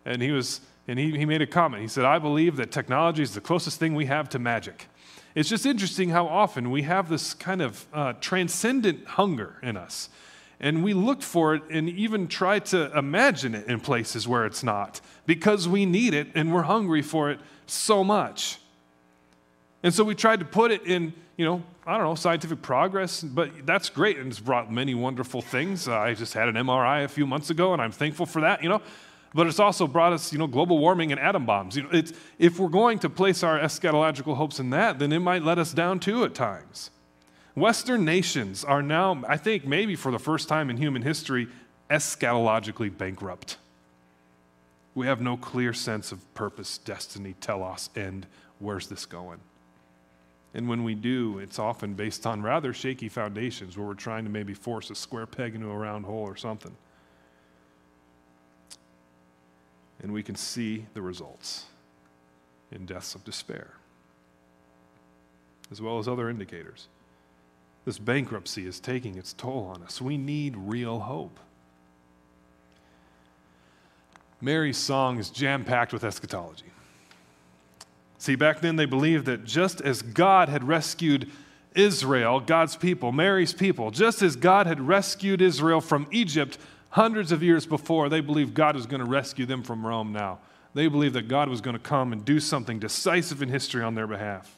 And 0.05 0.23
he 0.23 0.31
was 0.31 0.61
and 0.87 1.01
he, 1.01 1.19
he 1.19 1.25
made 1.25 1.43
a 1.43 1.49
comment. 1.49 1.83
He 1.83 1.89
said, 1.89 2.05
I 2.05 2.21
believe 2.21 2.55
that 2.59 2.71
technology 2.71 3.25
is 3.25 3.35
the 3.35 3.41
closest 3.41 3.81
thing 3.81 3.97
we 3.97 4.07
have 4.07 4.29
to 4.29 4.39
magic. 4.39 4.87
It's 5.35 5.49
just 5.49 5.65
interesting 5.65 6.11
how 6.11 6.27
often 6.27 6.71
we 6.71 6.83
have 6.83 7.09
this 7.09 7.35
kind 7.35 7.63
of 7.63 7.87
uh, 7.93 8.15
transcendent 8.15 9.07
hunger 9.07 9.57
in 9.63 9.77
us. 9.77 10.09
And 10.59 10.85
we 10.85 10.93
look 10.93 11.23
for 11.23 11.55
it 11.55 11.63
and 11.71 11.89
even 11.89 12.29
try 12.29 12.59
to 12.59 12.97
imagine 12.97 13.55
it 13.55 13.67
in 13.67 13.81
places 13.81 14.29
where 14.29 14.45
it's 14.45 14.63
not 14.63 15.01
because 15.25 15.67
we 15.67 15.87
need 15.87 16.13
it 16.13 16.29
and 16.35 16.53
we're 16.53 16.63
hungry 16.63 17.01
for 17.01 17.31
it 17.31 17.41
so 17.67 18.05
much. 18.05 18.59
And 19.83 19.95
so 19.95 20.05
we 20.05 20.15
tried 20.15 20.41
to 20.41 20.45
put 20.45 20.71
it 20.71 20.85
in, 20.85 21.15
you 21.39 21.47
know, 21.47 21.63
I 21.87 21.97
don't 21.97 22.05
know, 22.05 22.15
scientific 22.15 22.61
progress, 22.61 23.23
but 23.23 23.65
that's 23.65 23.89
great 23.89 24.19
and 24.19 24.31
it's 24.31 24.41
brought 24.41 24.71
many 24.71 24.95
wonderful 24.95 25.41
things. 25.41 25.89
Uh, 25.89 25.97
I 25.97 26.13
just 26.13 26.35
had 26.35 26.49
an 26.49 26.57
MRI 26.57 27.05
a 27.05 27.09
few 27.09 27.27
months 27.27 27.49
ago 27.49 27.73
and 27.73 27.81
I'm 27.81 27.93
thankful 27.93 28.27
for 28.27 28.43
that, 28.43 28.63
you 28.63 28.69
know. 28.69 28.83
But 29.33 29.47
it's 29.47 29.61
also 29.61 29.87
brought 29.87 30.13
us, 30.13 30.33
you 30.33 30.39
know, 30.39 30.47
global 30.47 30.79
warming 30.79 31.13
and 31.13 31.21
atom 31.21 31.47
bombs. 31.47 31.77
You 31.77 31.85
know, 31.85 31.91
it's, 31.93 32.13
if 32.39 32.59
we're 32.59 32.69
going 32.69 32.99
to 33.01 33.11
place 33.11 33.43
our 33.43 33.59
eschatological 33.59 34.37
hopes 34.37 34.59
in 34.59 34.71
that, 34.71 34.99
then 34.99 35.13
it 35.13 35.21
might 35.21 35.45
let 35.45 35.59
us 35.59 35.73
down 35.73 36.01
too 36.01 36.25
at 36.25 36.35
times. 36.35 36.91
Western 37.55 38.05
nations 38.05 38.65
are 38.65 38.83
now, 38.83 39.23
I 39.29 39.37
think, 39.37 39.67
maybe 39.67 39.95
for 39.95 40.11
the 40.11 40.19
first 40.19 40.49
time 40.49 40.71
in 40.71 40.77
human 40.77 41.03
history, 41.03 41.49
eschatologically 41.91 42.97
bankrupt. 42.97 43.57
We 44.95 45.07
have 45.07 45.21
no 45.21 45.37
clear 45.37 45.73
sense 45.73 46.11
of 46.11 46.35
purpose, 46.35 46.79
destiny, 46.79 47.35
telos, 47.41 47.91
end. 47.95 48.27
Where's 48.59 48.89
this 48.89 49.07
going? 49.07 49.41
And 50.55 50.69
when 50.69 50.83
we 50.83 50.95
do, 50.95 51.39
it's 51.39 51.61
often 51.61 51.95
based 51.95 52.27
on 52.27 52.43
rather 52.43 52.73
shaky 52.73 53.09
foundations 53.09 53.77
where 53.77 53.87
we're 53.87 53.95
trying 53.95 54.25
to 54.25 54.31
maybe 54.31 54.55
force 54.55 54.91
a 54.91 54.97
square 54.97 55.27
peg 55.27 55.55
into 55.55 55.71
a 55.71 55.77
round 55.77 56.05
hole 56.05 56.25
or 56.25 56.37
something. 56.37 56.77
And 60.03 60.13
we 60.13 60.23
can 60.23 60.35
see 60.35 60.87
the 60.95 61.03
results 61.03 61.67
in 62.73 62.87
deaths 62.87 63.15
of 63.15 63.25
despair, 63.25 63.75
as 65.71 65.83
well 65.83 65.99
as 65.99 66.09
other 66.09 66.31
indicators. 66.31 66.89
This 67.85 67.99
bankruptcy 67.99 68.67
is 68.67 68.81
taking 68.81 69.17
its 69.17 69.33
toll 69.33 69.73
on 69.75 69.83
us. 69.83 70.01
We 70.01 70.17
need 70.17 70.57
real 70.57 71.01
hope. 71.01 71.39
Mary's 74.41 74.79
song 74.79 75.19
is 75.19 75.29
jam 75.31 75.65
packed 75.65 75.93
with 75.93 76.05
eschatology. 76.05 76.67
See, 78.19 78.37
back 78.37 78.61
then 78.61 78.77
they 78.77 78.87
believed 78.87 79.27
that 79.27 79.45
just 79.45 79.81
as 79.81 80.03
God 80.03 80.49
had 80.49 80.65
rescued 80.65 81.31
Israel, 81.75 82.41
God's 82.41 82.77
people, 82.77 83.13
Mary's 83.13 83.53
people, 83.53 83.91
just 83.91 84.23
as 84.23 84.37
God 84.37 84.67
had 84.67 84.81
rescued 84.81 85.41
Israel 85.41 85.81
from 85.81 86.07
Egypt 86.11 86.59
hundreds 86.91 87.33
of 87.33 87.43
years 87.43 87.67
before, 87.67 88.09
they 88.09 88.21
believed 88.21 88.55
God 88.55 88.77
was 88.77 88.87
going 88.87 89.03
to 89.03 89.09
rescue 89.09 89.47
them 89.47 89.63
from 89.63 89.87
Rome 89.87 90.13
now. 90.13 90.39
They 90.75 90.87
believed 90.87 91.15
that 91.15 91.29
God 91.29 91.49
was 91.49 91.61
going 91.61 91.75
to 91.75 91.83
come 91.83 92.13
and 92.13 92.25
do 92.25 92.39
something 92.39 92.79
decisive 92.79 93.43
in 93.43 93.49
history 93.49 93.83
on 93.83 93.95
their 93.95 94.07
behalf. 94.07 94.57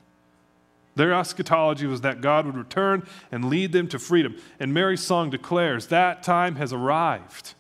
Their 0.95 1.15
eschatology 1.15 1.87
was 1.87 2.03
that 2.03 2.21
God 2.21 2.45
would 2.45 2.57
return 2.57 3.07
and 3.31 3.47
lead 3.47 3.73
them 3.73 3.89
to 3.89 3.99
freedom. 3.99 4.37
And 4.61 4.75
Mary's 4.75 5.01
song 5.01 5.31
declares 5.31 5.87
that 5.87 6.23
time 6.23 6.57
has 6.57 6.73
arrived 6.73 7.55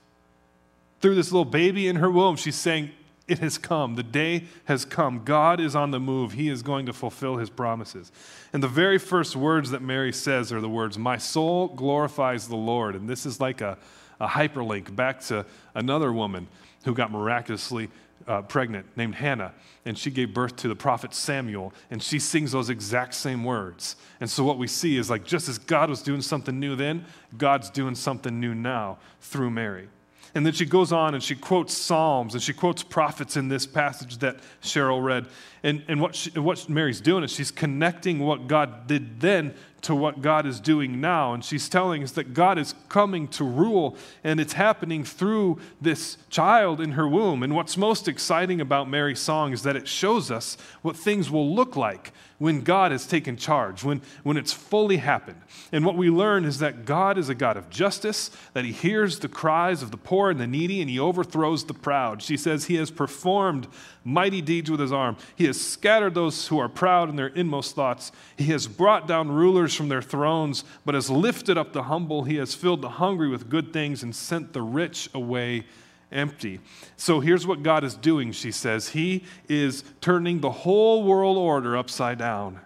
through 1.02 1.16
this 1.16 1.32
little 1.32 1.44
baby 1.44 1.88
in 1.88 1.96
her 1.96 2.10
womb, 2.10 2.36
she's 2.36 2.56
saying, 2.56 2.92
It 3.26 3.40
has 3.40 3.58
come. 3.58 3.96
The 3.96 4.04
day 4.04 4.44
has 4.66 4.84
come. 4.84 5.24
God 5.24 5.60
is 5.60 5.74
on 5.74 5.90
the 5.90 6.00
move. 6.00 6.32
He 6.32 6.48
is 6.48 6.62
going 6.62 6.86
to 6.86 6.92
fulfill 6.92 7.36
his 7.36 7.50
promises. 7.50 8.12
And 8.52 8.62
the 8.62 8.68
very 8.68 8.98
first 8.98 9.34
words 9.34 9.70
that 9.70 9.82
Mary 9.82 10.12
says 10.12 10.52
are 10.52 10.60
the 10.60 10.68
words, 10.68 10.96
My 10.96 11.18
soul 11.18 11.68
glorifies 11.68 12.46
the 12.48 12.56
Lord. 12.56 12.94
And 12.94 13.08
this 13.08 13.26
is 13.26 13.40
like 13.40 13.60
a, 13.60 13.76
a 14.22 14.28
hyperlink 14.28 14.94
back 14.94 15.20
to 15.20 15.44
another 15.74 16.12
woman 16.12 16.46
who 16.84 16.94
got 16.94 17.10
miraculously 17.10 17.90
uh, 18.28 18.40
pregnant 18.42 18.86
named 18.96 19.16
Hannah, 19.16 19.52
and 19.84 19.98
she 19.98 20.10
gave 20.10 20.32
birth 20.32 20.54
to 20.56 20.68
the 20.68 20.76
prophet 20.76 21.12
Samuel, 21.12 21.72
and 21.90 22.00
she 22.00 22.20
sings 22.20 22.52
those 22.52 22.70
exact 22.70 23.14
same 23.14 23.42
words. 23.42 23.96
And 24.20 24.30
so, 24.30 24.44
what 24.44 24.58
we 24.58 24.68
see 24.68 24.96
is 24.96 25.10
like 25.10 25.24
just 25.24 25.48
as 25.48 25.58
God 25.58 25.90
was 25.90 26.02
doing 26.02 26.22
something 26.22 26.58
new 26.58 26.76
then, 26.76 27.04
God's 27.36 27.68
doing 27.68 27.96
something 27.96 28.38
new 28.38 28.54
now 28.54 28.98
through 29.20 29.50
Mary. 29.50 29.88
And 30.34 30.46
then 30.46 30.52
she 30.52 30.64
goes 30.64 30.92
on 30.92 31.14
and 31.14 31.22
she 31.22 31.34
quotes 31.34 31.76
Psalms 31.76 32.34
and 32.34 32.42
she 32.42 32.54
quotes 32.54 32.82
prophets 32.82 33.36
in 33.36 33.48
this 33.48 33.66
passage 33.66 34.18
that 34.18 34.36
Cheryl 34.62 35.02
read. 35.04 35.26
And, 35.62 35.84
and 35.88 36.00
what, 36.00 36.14
she, 36.14 36.30
what 36.30 36.68
Mary's 36.68 37.00
doing 37.00 37.22
is 37.22 37.30
she's 37.30 37.50
connecting 37.50 38.18
what 38.18 38.48
God 38.48 38.86
did 38.86 39.20
then 39.20 39.54
to 39.82 39.94
what 39.94 40.22
God 40.22 40.46
is 40.46 40.60
doing 40.60 41.00
now. 41.00 41.34
And 41.34 41.44
she's 41.44 41.68
telling 41.68 42.02
us 42.02 42.12
that 42.12 42.34
God 42.34 42.58
is 42.58 42.74
coming 42.88 43.28
to 43.28 43.44
rule, 43.44 43.96
and 44.24 44.40
it's 44.40 44.52
happening 44.54 45.04
through 45.04 45.58
this 45.80 46.18
child 46.30 46.80
in 46.80 46.92
her 46.92 47.06
womb. 47.06 47.42
And 47.42 47.54
what's 47.54 47.76
most 47.76 48.08
exciting 48.08 48.60
about 48.60 48.88
Mary's 48.88 49.20
song 49.20 49.52
is 49.52 49.62
that 49.64 49.76
it 49.76 49.88
shows 49.88 50.30
us 50.30 50.56
what 50.82 50.96
things 50.96 51.30
will 51.30 51.52
look 51.54 51.76
like 51.76 52.12
when 52.38 52.62
God 52.62 52.90
has 52.90 53.06
taken 53.06 53.36
charge, 53.36 53.84
when, 53.84 54.02
when 54.24 54.36
it's 54.36 54.52
fully 54.52 54.96
happened. 54.96 55.40
And 55.70 55.86
what 55.86 55.96
we 55.96 56.10
learn 56.10 56.44
is 56.44 56.58
that 56.58 56.84
God 56.84 57.16
is 57.16 57.28
a 57.28 57.36
God 57.36 57.56
of 57.56 57.70
justice, 57.70 58.32
that 58.52 58.64
He 58.64 58.72
hears 58.72 59.20
the 59.20 59.28
cries 59.28 59.80
of 59.80 59.92
the 59.92 59.96
poor 59.96 60.30
and 60.30 60.40
the 60.40 60.46
needy, 60.48 60.80
and 60.80 60.90
He 60.90 60.98
overthrows 60.98 61.64
the 61.64 61.74
proud. 61.74 62.20
She 62.20 62.36
says, 62.36 62.64
He 62.64 62.74
has 62.76 62.90
performed 62.90 63.68
mighty 64.04 64.42
deeds 64.42 64.68
with 64.68 64.80
His 64.80 64.90
arm. 64.90 65.16
He 65.36 65.46
has 65.52 65.60
scattered 65.60 66.14
those 66.14 66.48
who 66.48 66.58
are 66.58 66.68
proud 66.68 67.08
in 67.08 67.16
their 67.16 67.28
inmost 67.28 67.74
thoughts. 67.74 68.10
He 68.36 68.46
has 68.46 68.66
brought 68.66 69.06
down 69.06 69.30
rulers 69.30 69.74
from 69.74 69.88
their 69.88 70.02
thrones, 70.02 70.64
but 70.84 70.94
has 70.94 71.10
lifted 71.10 71.56
up 71.56 71.72
the 71.72 71.84
humble. 71.84 72.24
He 72.24 72.36
has 72.36 72.54
filled 72.54 72.82
the 72.82 72.88
hungry 72.88 73.28
with 73.28 73.48
good 73.48 73.72
things 73.72 74.02
and 74.02 74.14
sent 74.14 74.52
the 74.52 74.62
rich 74.62 75.08
away 75.14 75.64
empty. 76.10 76.60
So 76.96 77.20
here's 77.20 77.46
what 77.46 77.62
God 77.62 77.84
is 77.84 77.94
doing, 77.94 78.32
she 78.32 78.50
says. 78.50 78.88
He 78.88 79.24
is 79.48 79.84
turning 80.00 80.40
the 80.40 80.50
whole 80.50 81.04
world 81.04 81.36
order 81.36 81.76
upside 81.76 82.18
down 82.18 82.60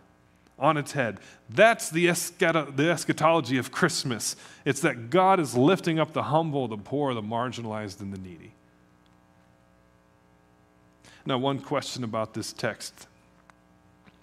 on 0.59 0.77
its 0.77 0.93
head. 0.93 1.21
That's 1.51 1.91
the, 1.91 2.07
the 2.07 2.91
eschatology 2.91 3.59
of 3.59 3.71
Christmas. 3.71 4.37
It's 4.65 4.81
that 4.81 5.11
God 5.11 5.39
is 5.39 5.57
lifting 5.57 5.99
up 5.99 6.13
the 6.13 6.25
humble, 6.25 6.67
the 6.69 6.79
poor, 6.79 7.15
the 7.15 7.23
marginalized, 7.23 8.01
and 8.01 8.13
the 8.13 8.19
needy. 8.19 8.53
Now, 11.27 11.39
one 11.39 11.59
question 11.59 12.05
about 12.05 12.35
this 12.35 12.53
text 12.53 13.09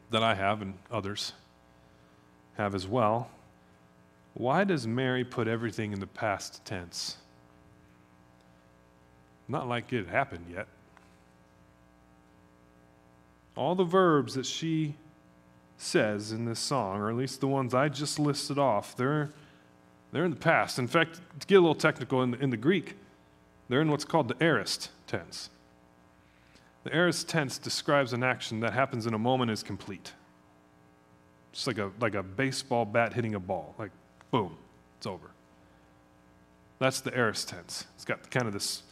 that 0.09 0.23
I 0.23 0.35
have 0.35 0.61
and 0.61 0.75
others 0.89 1.33
have 2.55 2.73
as 2.73 2.87
well 2.87 3.29
why 4.35 4.63
does 4.63 4.87
Mary 4.87 5.23
put 5.23 5.47
everything 5.47 5.93
in 5.93 5.99
the 5.99 6.07
past 6.07 6.65
tense? 6.65 7.17
Not 9.47 9.67
like 9.67 9.93
it 9.93 10.07
happened 10.07 10.45
yet. 10.51 10.67
All 13.55 13.75
the 13.75 13.83
verbs 13.83 14.33
that 14.33 14.47
she 14.47 14.95
says 15.77 16.31
in 16.31 16.45
this 16.45 16.59
song, 16.59 16.99
or 16.99 17.09
at 17.09 17.15
least 17.15 17.41
the 17.41 17.47
ones 17.47 17.75
I 17.75 17.89
just 17.89 18.17
listed 18.17 18.57
off, 18.57 18.95
they're, 18.95 19.29
they're 20.11 20.25
in 20.25 20.31
the 20.31 20.37
past. 20.37 20.79
In 20.79 20.87
fact, 20.87 21.19
to 21.39 21.45
get 21.45 21.55
a 21.55 21.59
little 21.59 21.75
technical 21.75 22.23
in 22.23 22.31
the, 22.31 22.39
in 22.39 22.49
the 22.49 22.57
Greek, 22.57 22.95
they're 23.69 23.81
in 23.81 23.91
what's 23.91 24.05
called 24.05 24.29
the 24.29 24.43
aorist 24.43 24.89
tense. 25.05 25.51
The 26.83 26.93
aorist 26.93 27.29
tense 27.29 27.57
describes 27.57 28.13
an 28.13 28.23
action 28.23 28.59
that 28.59 28.73
happens 28.73 29.05
in 29.05 29.13
a 29.13 29.19
moment 29.19 29.51
is 29.51 29.63
complete. 29.63 30.13
Just 31.53 31.67
like 31.67 31.77
a, 31.77 31.91
like 31.99 32.15
a 32.15 32.23
baseball 32.23 32.83
bat 32.83 33.13
hitting 33.13 33.35
a 33.35 33.39
ball. 33.39 33.73
Like, 33.77 33.91
boom, 34.31 34.57
it's 34.97 35.07
over. 35.07 35.31
That's 36.79 36.99
the 36.99 37.15
aorist 37.15 37.47
tense. 37.47 37.85
It's 37.95 38.03
got 38.03 38.29
kind 38.29 38.47
of 38.47 38.53
this 38.53 38.83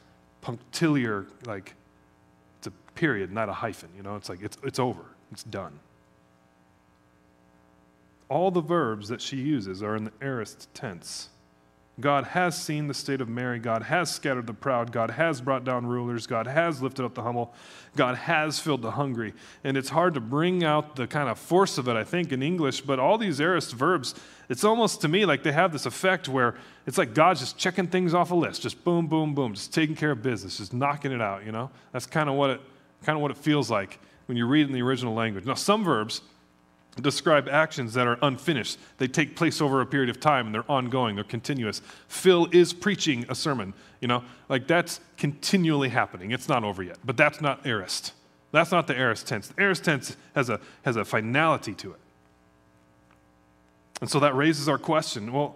punctiliar, 0.41 1.25
like, 1.45 1.75
it's 2.59 2.67
a 2.67 2.71
period, 2.95 3.31
not 3.31 3.49
a 3.49 3.53
hyphen, 3.53 3.89
you 3.97 4.03
know? 4.03 4.15
It's 4.15 4.29
like, 4.29 4.41
it's, 4.41 4.57
it's 4.63 4.79
over, 4.79 5.03
it's 5.31 5.43
done. 5.43 5.79
All 8.29 8.51
the 8.51 8.61
verbs 8.61 9.09
that 9.09 9.19
she 9.19 9.37
uses 9.37 9.83
are 9.83 9.97
in 9.97 10.05
the 10.05 10.13
aorist 10.21 10.73
tense. 10.73 11.29
God 11.99 12.25
has 12.27 12.59
seen 12.59 12.87
the 12.87 12.93
state 12.93 13.21
of 13.21 13.29
Mary. 13.29 13.59
God 13.59 13.83
has 13.83 14.09
scattered 14.09 14.47
the 14.47 14.53
proud. 14.53 14.91
God 14.91 15.11
has 15.11 15.41
brought 15.41 15.63
down 15.63 15.85
rulers. 15.85 16.25
God 16.25 16.47
has 16.47 16.81
lifted 16.81 17.05
up 17.05 17.13
the 17.13 17.21
humble. 17.21 17.53
God 17.95 18.15
has 18.15 18.59
filled 18.59 18.81
the 18.81 18.91
hungry. 18.91 19.33
And 19.63 19.77
it's 19.77 19.89
hard 19.89 20.13
to 20.13 20.21
bring 20.21 20.63
out 20.63 20.95
the 20.95 21.05
kind 21.05 21.29
of 21.29 21.37
force 21.37 21.77
of 21.77 21.87
it, 21.87 21.95
I 21.95 22.03
think, 22.03 22.31
in 22.31 22.41
English, 22.41 22.81
but 22.81 22.97
all 22.97 23.17
these 23.17 23.39
aorist 23.41 23.73
verbs, 23.73 24.15
it's 24.49 24.63
almost 24.63 25.01
to 25.01 25.07
me 25.07 25.25
like 25.25 25.43
they 25.43 25.51
have 25.51 25.71
this 25.73 25.85
effect 25.85 26.27
where 26.27 26.55
it's 26.87 26.97
like 26.97 27.13
God's 27.13 27.41
just 27.41 27.57
checking 27.57 27.87
things 27.87 28.13
off 28.13 28.31
a 28.31 28.35
list, 28.35 28.61
just 28.61 28.83
boom, 28.83 29.07
boom, 29.07 29.35
boom, 29.35 29.53
just 29.53 29.73
taking 29.73 29.95
care 29.95 30.11
of 30.11 30.23
business, 30.23 30.57
just 30.57 30.73
knocking 30.73 31.11
it 31.11 31.21
out, 31.21 31.45
you 31.45 31.51
know? 31.51 31.69
That's 31.91 32.05
kind 32.05 32.29
of 32.29 32.35
what 32.35 32.49
it 32.51 32.61
kind 33.03 33.15
of 33.15 33.21
what 33.21 33.31
it 33.31 33.37
feels 33.37 33.69
like 33.69 33.99
when 34.27 34.37
you 34.37 34.45
read 34.45 34.67
in 34.67 34.73
the 34.73 34.81
original 34.81 35.13
language. 35.13 35.45
Now, 35.45 35.55
some 35.55 35.83
verbs, 35.83 36.21
describe 36.99 37.47
actions 37.47 37.93
that 37.93 38.05
are 38.05 38.17
unfinished. 38.21 38.77
They 38.97 39.07
take 39.07 39.35
place 39.35 39.61
over 39.61 39.79
a 39.79 39.85
period 39.85 40.09
of 40.09 40.19
time 40.19 40.47
and 40.47 40.55
they're 40.55 40.69
ongoing, 40.69 41.15
they're 41.15 41.23
continuous. 41.23 41.81
Phil 42.07 42.49
is 42.51 42.73
preaching 42.73 43.25
a 43.29 43.35
sermon, 43.35 43.73
you 44.01 44.07
know, 44.07 44.23
like 44.49 44.67
that's 44.67 44.99
continually 45.17 45.89
happening. 45.89 46.31
It's 46.31 46.49
not 46.49 46.63
over 46.63 46.83
yet, 46.83 46.97
but 47.05 47.15
that's 47.15 47.39
not 47.39 47.65
aorist. 47.65 48.11
That's 48.51 48.71
not 48.71 48.87
the 48.87 48.95
aorist 48.97 49.27
tense. 49.27 49.47
The 49.47 49.61
aorist 49.61 49.85
tense 49.85 50.17
has 50.35 50.49
a, 50.49 50.59
has 50.83 50.97
a 50.97 51.05
finality 51.05 51.73
to 51.75 51.91
it. 51.91 51.99
And 54.01 54.09
so 54.09 54.19
that 54.19 54.35
raises 54.35 54.67
our 54.67 54.79
question 54.79 55.31
well, 55.31 55.55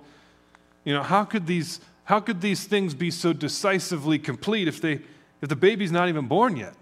You 0.86 0.94
know, 0.94 1.04
how 1.04 1.26
could 1.26 1.48
these, 1.48 1.82
how 2.06 2.22
could 2.22 2.40
these 2.40 2.64
things 2.64 2.94
be 2.94 3.12
so 3.12 3.34
decisively 3.34 4.20
complete 4.20 4.70
if, 4.70 4.80
they, 4.80 5.00
if 5.42 5.50
the 5.50 5.56
baby's 5.56 5.92
not 5.92 6.08
even 6.08 6.28
born 6.28 6.56
yet? 6.56 6.76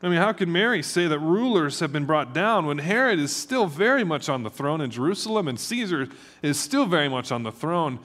I 0.00 0.08
mean, 0.08 0.18
how 0.18 0.32
could 0.32 0.48
Mary 0.48 0.82
say 0.82 1.08
that 1.08 1.18
rulers 1.18 1.80
have 1.80 1.92
been 1.92 2.04
brought 2.04 2.32
down 2.32 2.66
when 2.66 2.78
Herod 2.78 3.18
is 3.18 3.34
still 3.34 3.66
very 3.66 4.04
much 4.04 4.28
on 4.28 4.44
the 4.44 4.50
throne 4.50 4.80
in 4.80 4.90
Jerusalem 4.90 5.48
and 5.48 5.58
Caesar 5.58 6.08
is 6.40 6.58
still 6.58 6.86
very 6.86 7.08
much 7.08 7.32
on 7.32 7.42
the 7.42 7.50
throne 7.50 7.98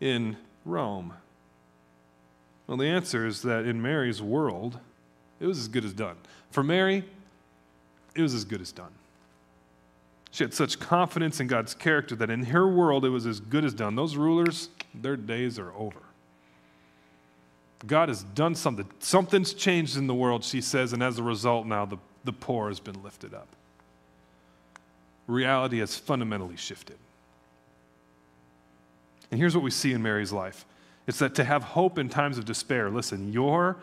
in 0.00 0.38
Rome? 0.64 1.12
Well, 2.66 2.78
the 2.78 2.86
answer 2.86 3.26
is 3.26 3.42
that 3.42 3.66
in 3.66 3.82
Mary's 3.82 4.22
world, 4.22 4.78
it 5.38 5.46
was 5.46 5.58
as 5.58 5.68
good 5.68 5.84
as 5.84 5.92
done. 5.92 6.16
For 6.50 6.62
Mary, 6.62 7.04
it 8.14 8.22
was 8.22 8.32
as 8.32 8.46
good 8.46 8.62
as 8.62 8.72
done. 8.72 8.92
She 10.30 10.44
had 10.44 10.54
such 10.54 10.80
confidence 10.80 11.40
in 11.40 11.46
God's 11.46 11.74
character 11.74 12.16
that 12.16 12.30
in 12.30 12.46
her 12.46 12.66
world, 12.66 13.04
it 13.04 13.10
was 13.10 13.26
as 13.26 13.38
good 13.38 13.66
as 13.66 13.74
done. 13.74 13.96
Those 13.96 14.16
rulers, 14.16 14.70
their 14.94 15.16
days 15.16 15.58
are 15.58 15.72
over. 15.74 16.00
God 17.86 18.08
has 18.08 18.22
done 18.22 18.54
something. 18.54 18.88
Something's 19.00 19.52
changed 19.52 19.96
in 19.96 20.06
the 20.06 20.14
world, 20.14 20.44
she 20.44 20.60
says, 20.60 20.92
and 20.92 21.02
as 21.02 21.18
a 21.18 21.22
result, 21.22 21.66
now 21.66 21.84
the, 21.84 21.98
the 22.24 22.32
poor 22.32 22.68
has 22.68 22.80
been 22.80 23.02
lifted 23.02 23.34
up. 23.34 23.48
Reality 25.26 25.78
has 25.78 25.96
fundamentally 25.96 26.56
shifted. 26.56 26.96
And 29.30 29.40
here's 29.40 29.54
what 29.54 29.64
we 29.64 29.70
see 29.70 29.92
in 29.92 30.02
Mary's 30.02 30.32
life 30.32 30.64
it's 31.06 31.18
that 31.18 31.34
to 31.34 31.44
have 31.44 31.62
hope 31.62 31.98
in 31.98 32.08
times 32.08 32.38
of 32.38 32.44
despair, 32.44 32.90
listen, 32.90 33.32
your 33.32 33.76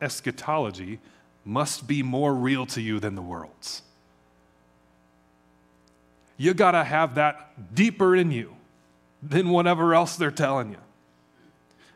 eschatology 0.00 0.98
must 1.44 1.86
be 1.86 2.02
more 2.02 2.34
real 2.34 2.66
to 2.66 2.80
you 2.80 2.98
than 2.98 3.14
the 3.14 3.22
world's. 3.22 3.82
You 6.36 6.54
got 6.54 6.72
to 6.72 6.84
have 6.84 7.14
that 7.14 7.74
deeper 7.74 8.14
in 8.16 8.30
you 8.30 8.56
than 9.22 9.50
whatever 9.50 9.94
else 9.94 10.16
they're 10.16 10.30
telling 10.30 10.70
you. 10.70 10.78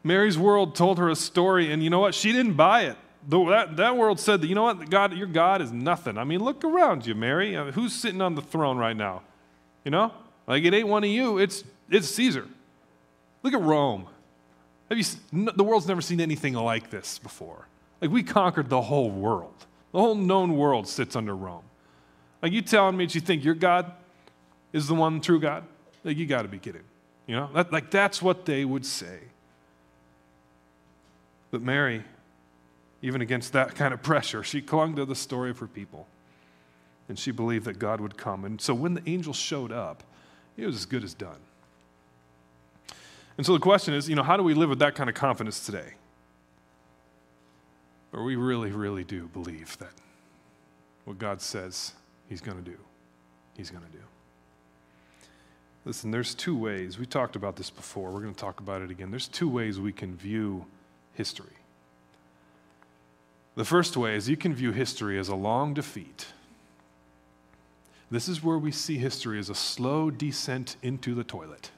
Mary's 0.03 0.39
world 0.39 0.75
told 0.75 0.99
her 0.99 1.09
a 1.09 1.17
story, 1.17 1.73
and 1.73 1.83
you 1.83 1.91
know 1.91 2.01
what? 2.01 2.15
She 2.15 2.33
didn't 2.33 2.55
buy 2.55 2.83
it. 2.83 2.97
That, 3.29 3.77
that 3.77 3.97
world 3.97 4.19
said 4.19 4.41
that, 4.41 4.47
you 4.47 4.55
know 4.55 4.63
what? 4.63 4.89
God, 4.89 5.13
your 5.13 5.27
God 5.27 5.61
is 5.61 5.73
nothing. 5.73 6.17
I 6.17 6.25
mean, 6.25 6.41
look 6.41 6.65
around 6.65 7.07
you, 7.07 7.15
Mary. 7.15 7.57
I 7.57 7.65
mean, 7.65 7.73
who's 7.75 7.93
sitting 7.93 8.23
on 8.23 8.35
the 8.35 8.43
throne 8.43 8.79
right 8.79 8.97
now? 8.97 9.23
You 9.85 9.91
know? 9.91 10.13
Like, 10.47 10.65
it 10.65 10.73
ain't 10.73 10.89
one 10.89 11.05
of 11.05 11.11
you, 11.11 11.39
it's, 11.39 11.65
it's 11.91 12.09
Caesar. 12.09 12.49
Look 13.43 13.53
at 13.53 13.61
Rome. 13.61 14.07
Have 14.89 14.99
you, 14.99 15.05
the 15.53 15.63
world's 15.63 15.87
never 15.87 16.01
seen 16.01 16.21
anything 16.21 16.55
like 16.55 16.91
this 16.91 17.19
before. 17.19 17.69
Like, 18.01 18.11
we 18.11 18.23
conquered 18.23 18.69
the 18.69 18.81
whole 18.81 19.11
world. 19.11 19.55
The 19.93 20.01
whole 20.01 20.15
known 20.15 20.57
world 20.57 20.89
sits 20.89 21.15
under 21.15 21.37
Rome. 21.37 21.65
Like, 22.43 22.53
you 22.53 22.63
telling 22.63 22.97
me 22.97 23.05
that 23.05 23.15
you 23.15 23.21
think 23.21 23.45
your 23.45 23.55
God 23.55 23.93
is 24.73 24.89
the 24.89 24.95
one 24.95 25.21
true 25.21 25.39
God? 25.39 25.65
Like, 26.03 26.17
you 26.17 26.27
got 26.27 26.43
to 26.43 26.49
be 26.49 26.59
kidding. 26.59 26.85
You 27.27 27.37
know? 27.37 27.51
That, 27.55 27.73
like, 27.73 27.91
that's 27.91 28.23
what 28.23 28.47
they 28.47 28.65
would 28.65 28.87
say. 28.87 29.21
But 31.51 31.63
Mary, 31.63 32.05
even 33.03 33.21
against 33.23 33.53
that 33.53 33.75
kind 33.75 33.93
of 33.93 34.03
pressure, 34.03 34.43
she 34.43 34.61
clung 34.61 34.97
to 34.97 35.05
the 35.05 35.15
story 35.15 35.51
of 35.51 35.59
her 35.59 35.67
people. 35.67 36.07
And 37.09 37.19
she 37.19 37.33
believed 37.33 37.65
that 37.65 37.79
God 37.79 38.01
would 38.01 38.17
come. 38.17 38.45
And 38.45 38.61
so 38.61 38.73
when 38.73 38.95
the 38.95 39.03
angel 39.09 39.33
showed 39.33 39.73
up, 39.73 40.05
it 40.57 40.67
was 40.67 40.77
as 40.77 40.87
good 40.87 41.03
as 41.03 41.15
done. 41.15 41.41
And 43.37 43.47
so 43.47 43.53
the 43.53 43.59
question 43.59 43.95
is, 43.95 44.09
you 44.09 44.15
know, 44.15 44.23
how 44.23 44.37
do 44.37 44.43
we 44.43 44.55
live 44.55 44.69
with 44.69 44.81
that 44.81 44.95
kind 44.95 45.09
of 45.09 45.17
confidence 45.17 45.65
today? 45.65 45.95
Where 48.11 48.23
we 48.23 48.37
really, 48.37 48.71
really 48.71 49.03
do 49.03 49.29
believe 49.29 49.79
that 49.79 49.93
what 51.05 51.19
God 51.19 51.41
says 51.41 51.95
He's 52.29 52.41
going 52.41 52.63
to 52.63 52.71
do, 52.71 52.77
He's 53.57 53.71
going 53.71 53.85
to 53.85 53.91
do. 53.91 54.05
Listen, 55.85 56.11
there's 56.11 56.35
two 56.35 56.57
ways. 56.57 56.99
We 56.99 57.07
talked 57.07 57.35
about 57.35 57.57
this 57.57 57.71
before. 57.71 58.11
We're 58.11 58.21
going 58.21 58.35
to 58.35 58.41
talk 58.41 58.61
about 58.61 58.83
it 58.83 58.91
again. 58.91 59.11
There's 59.11 59.29
two 59.29 59.49
ways 59.49 59.81
we 59.81 59.93
can 59.93 60.15
view 60.15 60.67
history. 61.21 61.59
The 63.55 63.65
first 63.67 63.95
way 63.95 64.15
is 64.15 64.27
you 64.27 64.39
can 64.39 64.55
view 64.55 64.73
history 64.73 65.19
as 65.19 65.29
a 65.29 65.35
long 65.35 65.75
defeat. 65.75 66.29
This 68.11 68.27
is 68.27 68.43
where 68.43 68.57
we 68.57 68.73
see 68.73 68.97
history 68.97 69.39
as 69.39 69.51
a 69.51 69.55
slow 69.55 70.11
descent 70.11 70.77
into 70.81 71.15
the 71.15 71.23
toilet. 71.23 71.73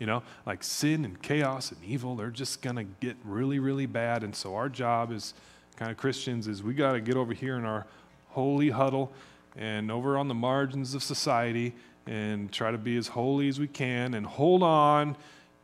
You 0.00 0.06
know, 0.06 0.24
like 0.46 0.64
sin 0.64 1.04
and 1.04 1.22
chaos 1.22 1.70
and 1.70 1.78
evil, 1.84 2.16
they're 2.16 2.30
just 2.30 2.60
going 2.60 2.74
to 2.74 2.82
get 2.82 3.16
really, 3.24 3.60
really 3.60 3.86
bad. 3.86 4.24
And 4.24 4.34
so 4.34 4.56
our 4.56 4.68
job 4.68 5.12
as 5.12 5.32
kind 5.76 5.92
of 5.92 5.96
Christians 5.96 6.48
is 6.48 6.60
we 6.60 6.74
got 6.74 6.94
to 6.94 7.00
get 7.00 7.14
over 7.14 7.34
here 7.34 7.54
in 7.54 7.64
our 7.64 7.86
holy 8.30 8.70
huddle 8.70 9.12
and 9.54 9.92
over 9.92 10.18
on 10.18 10.26
the 10.26 10.34
margins 10.34 10.92
of 10.92 11.04
society 11.04 11.72
and 12.08 12.50
try 12.50 12.72
to 12.72 12.78
be 12.78 12.96
as 12.96 13.06
holy 13.06 13.48
as 13.48 13.60
we 13.60 13.68
can 13.68 14.14
and 14.14 14.26
hold 14.26 14.64
on 14.64 15.16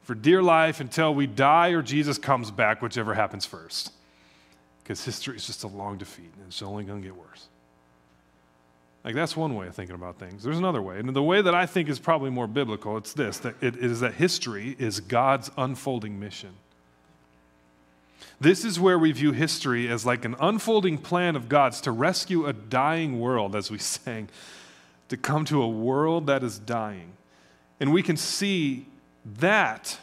for 0.03 0.15
dear 0.15 0.43
life 0.43 0.81
until 0.81 1.15
we 1.15 1.27
die 1.27 1.69
or 1.69 1.83
Jesus 1.83 2.19
comes 2.19 2.51
back, 2.51 2.83
whichever 2.83 3.15
happens 3.15 3.47
first. 3.47 3.93
Because 4.83 5.05
history 5.05 5.37
is 5.37 5.47
just 5.47 5.63
a 5.65 5.69
long 5.69 5.99
defeat 5.99 6.33
and 6.37 6.47
it's 6.49 6.63
only 6.63 6.85
going 6.85 7.01
to 7.03 7.09
get 7.09 7.17
worse. 7.17 7.49
Like 9.05 9.15
that's 9.15 9.37
one 9.37 9.55
way 9.57 9.67
of 9.67 9.75
thinking 9.75 9.95
about 9.95 10.19
things. 10.19 10.43
There's 10.43 10.59
another 10.59 10.83
way. 10.83 10.99
And 10.99 11.09
the 11.09 11.23
way 11.23 11.43
that 11.43 11.55
I 11.55 11.67
think 11.67 11.89
is 11.89 11.99
probably 11.99 12.31
more 12.31 12.47
biblical, 12.47 12.97
it's 12.97 13.13
this 13.13 13.39
that 13.39 13.61
it 13.61 13.77
is 13.77 14.01
that 14.01 14.15
history 14.15 14.77
is 14.79 15.01
God's 15.01 15.51
unfolding 15.57 16.21
mission. 16.21 16.55
This 18.41 18.65
is 18.65 18.79
where 18.79 18.99
we 18.99 19.13
view 19.13 19.33
history 19.33 19.89
as 19.89 20.07
like 20.07 20.25
an 20.25 20.37
unfolding 20.41 20.99
plan 20.99 21.37
of 21.37 21.49
God's 21.49 21.81
to 21.83 21.93
rescue 21.93 22.47
a 22.47 22.53
dying 22.53 23.21
world, 23.21 23.55
as 23.55 23.71
we 23.71 23.79
sang, 23.79 24.29
to 25.09 25.17
come 25.17 25.45
to 25.47 25.63
a 25.63 25.69
world 25.69 26.27
that 26.27 26.43
is 26.43 26.59
dying. 26.59 27.13
And 27.79 27.93
we 27.93 28.03
can 28.03 28.17
see 28.17 28.87
that 29.25 29.99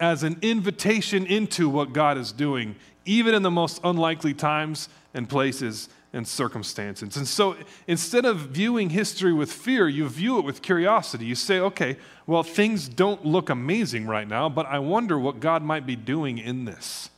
as 0.00 0.22
an 0.22 0.38
invitation 0.42 1.26
into 1.26 1.68
what 1.68 1.92
God 1.92 2.18
is 2.18 2.32
doing, 2.32 2.76
even 3.04 3.34
in 3.34 3.42
the 3.42 3.50
most 3.50 3.80
unlikely 3.84 4.34
times 4.34 4.88
and 5.12 5.28
places 5.28 5.88
and 6.12 6.26
circumstances. 6.26 7.16
And 7.16 7.26
so 7.26 7.56
instead 7.86 8.24
of 8.24 8.38
viewing 8.38 8.90
history 8.90 9.32
with 9.32 9.52
fear, 9.52 9.88
you 9.88 10.08
view 10.08 10.38
it 10.38 10.44
with 10.44 10.62
curiosity. 10.62 11.24
You 11.24 11.34
say, 11.34 11.58
okay, 11.58 11.96
well, 12.26 12.42
things 12.42 12.88
don't 12.88 13.24
look 13.24 13.50
amazing 13.50 14.06
right 14.06 14.26
now, 14.26 14.48
but 14.48 14.66
I 14.66 14.78
wonder 14.78 15.18
what 15.18 15.40
God 15.40 15.62
might 15.62 15.86
be 15.86 15.96
doing 15.96 16.38
in 16.38 16.64
this 16.64 17.10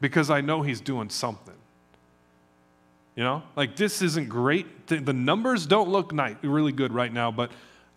because 0.00 0.30
I 0.30 0.40
know 0.40 0.62
He's 0.62 0.80
doing 0.80 1.10
something. 1.10 1.54
You 3.16 3.24
know, 3.24 3.42
like 3.54 3.76
this 3.76 4.02
isn't 4.02 4.28
great. 4.28 4.86
The 4.86 5.12
numbers 5.12 5.66
don't 5.66 5.88
look 5.88 6.12
really 6.42 6.72
good 6.72 6.92
right 6.92 7.12
now, 7.12 7.30
but 7.30 7.50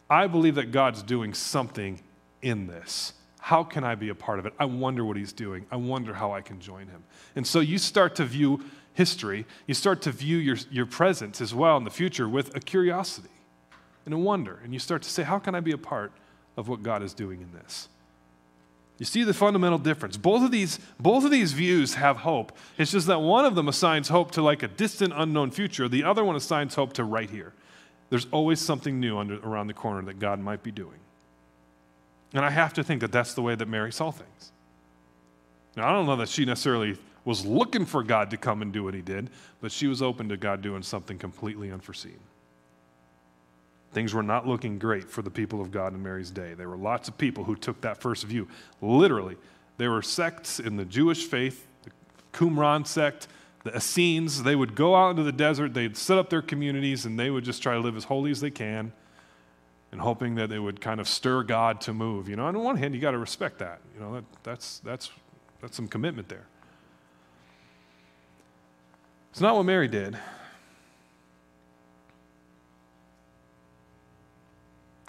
I 0.10 0.28
believe 0.28 0.56
that 0.56 0.72
God's 0.72 1.02
doing 1.02 1.34
something 1.34 2.00
in 2.44 2.68
this. 2.68 3.14
How 3.40 3.64
can 3.64 3.84
I 3.84 3.96
be 3.96 4.10
a 4.10 4.16
part 4.16 4.40
of 4.40 4.46
it? 4.46 4.54
I 4.60 4.66
wonder 4.66 5.04
what 5.04 5.18
he's 5.18 5.34
doing. 5.34 5.66
I 5.72 5.76
wonder 5.76 6.14
how 6.14 6.32
I 6.32 6.42
can 6.42 6.60
join 6.60 6.88
him. 6.88 7.04
And 7.36 7.46
so 7.46 7.60
you 7.60 7.78
start 7.78 8.16
to 8.16 8.26
view 8.26 8.64
history, 8.94 9.46
you 9.68 9.74
start 9.74 10.02
to 10.04 10.12
view 10.12 10.38
your, 10.38 10.58
your 10.72 10.86
presence 10.86 11.42
as 11.42 11.54
well 11.54 11.78
in 11.78 11.84
the 11.84 11.92
future 11.92 12.30
with 12.30 12.56
a 12.56 12.60
curiosity 12.60 13.30
and 14.06 14.14
a 14.14 14.18
wonder. 14.18 14.60
And 14.64 14.74
you 14.74 14.80
start 14.80 15.02
to 15.02 15.10
say, 15.10 15.24
How 15.24 15.40
can 15.40 15.56
I 15.56 15.60
be 15.60 15.72
a 15.72 15.78
part 15.78 16.12
of 16.56 16.68
what 16.68 16.84
God 16.84 17.02
is 17.02 17.14
doing 17.14 17.42
in 17.42 17.52
this? 17.52 17.90
You 19.00 19.06
see 19.06 19.24
the 19.24 19.34
fundamental 19.34 19.80
difference. 19.80 20.18
Both 20.18 20.44
of 20.44 20.52
these, 20.52 20.80
both 21.00 21.26
of 21.26 21.32
these 21.32 21.52
views 21.52 21.96
have 21.96 22.18
hope. 22.18 22.56
It's 22.78 22.92
just 22.92 23.08
that 23.08 23.20
one 23.20 23.44
of 23.44 23.56
them 23.56 23.68
assigns 23.68 24.08
hope 24.08 24.32
to 24.32 24.42
like 24.42 24.64
a 24.64 24.68
distant, 24.68 25.12
unknown 25.16 25.52
future. 25.52 25.90
The 25.90 26.04
other 26.04 26.24
one 26.24 26.36
assigns 26.36 26.76
hope 26.76 26.94
to 26.94 27.04
right 27.04 27.30
here. 27.30 27.54
There's 28.10 28.28
always 28.32 28.62
something 28.62 29.00
new 29.00 29.18
under, 29.18 29.40
around 29.40 29.68
the 29.68 29.74
corner 29.74 30.04
that 30.04 30.20
God 30.20 30.40
might 30.40 30.62
be 30.62 30.72
doing. 30.72 31.00
And 32.34 32.44
I 32.44 32.50
have 32.50 32.74
to 32.74 32.84
think 32.84 33.02
that 33.02 33.12
that's 33.12 33.34
the 33.34 33.42
way 33.42 33.56
that 33.56 33.68
Mary 33.68 33.92
saw 33.92 34.12
things. 34.12 34.52
Now, 35.76 35.88
I 35.88 35.92
don't 35.92 36.06
know 36.06 36.16
that 36.18 36.30
she 36.30 36.46
necessarily 36.46 36.98
was 37.26 37.46
looking 37.46 37.86
for 37.86 38.04
God 38.04 38.32
to 38.32 38.38
come 38.38 38.62
and 38.62 38.74
do 38.74 38.84
what 38.84 38.94
he 38.94 39.02
did, 39.02 39.30
but 39.62 39.72
she 39.72 39.88
was 39.88 40.02
open 40.02 40.30
to 40.30 40.38
God 40.38 40.62
doing 40.62 40.84
something 40.84 41.18
completely 41.18 41.72
unforeseen. 41.72 42.20
Things 43.92 44.14
were 44.14 44.24
not 44.24 44.48
looking 44.48 44.80
great 44.80 45.10
for 45.10 45.22
the 45.22 45.30
people 45.30 45.62
of 45.62 45.72
God 45.72 45.94
in 45.94 46.02
Mary's 46.02 46.32
day. 46.32 46.56
There 46.56 46.68
were 46.68 46.78
lots 46.78 47.08
of 47.08 47.18
people 47.18 47.44
who 47.44 47.56
took 47.56 47.80
that 47.82 48.02
first 48.02 48.24
view. 48.24 48.48
Literally, 48.82 49.38
there 49.78 49.92
were 49.92 50.02
sects 50.02 50.60
in 50.60 50.76
the 50.76 50.86
Jewish 50.86 51.26
faith, 51.26 51.68
the 51.84 51.92
Qumran 52.34 52.86
sect, 52.88 53.28
the 53.64 53.76
Essenes. 53.76 54.44
They 54.44 54.56
would 54.56 54.76
go 54.76 54.96
out 54.96 55.12
into 55.12 55.24
the 55.24 55.32
desert, 55.32 55.76
they'd 55.76 55.96
set 55.96 56.18
up 56.18 56.30
their 56.30 56.42
communities, 56.42 57.06
and 57.06 57.20
they 57.20 57.30
would 57.30 57.44
just 57.44 57.62
try 57.62 57.76
to 57.76 57.80
live 57.80 57.96
as 57.96 58.06
holy 58.06 58.32
as 58.32 58.42
they 58.42 58.52
can 58.52 58.92
and 59.94 60.02
hoping 60.02 60.34
that 60.34 60.52
it 60.52 60.60
would 60.60 60.82
kind 60.82 61.00
of 61.00 61.08
stir 61.08 61.44
God 61.44 61.80
to 61.82 61.94
move. 61.94 62.28
You 62.28 62.36
know, 62.36 62.46
on 62.46 62.56
the 62.56 62.60
one 62.60 62.78
hand, 62.78 62.96
you 62.96 63.00
got 63.00 63.12
to 63.12 63.20
respect 63.20 63.60
that. 63.60 63.80
You 63.94 64.02
know, 64.02 64.16
that, 64.16 64.24
that's, 64.42 64.80
that's, 64.80 65.12
that's 65.62 65.76
some 65.76 65.88
commitment 65.88 66.28
there. 66.30 66.48
It's 69.32 69.40
not 69.40 69.56
what 69.56 69.66
Mary 69.68 69.88
did. 69.88 70.18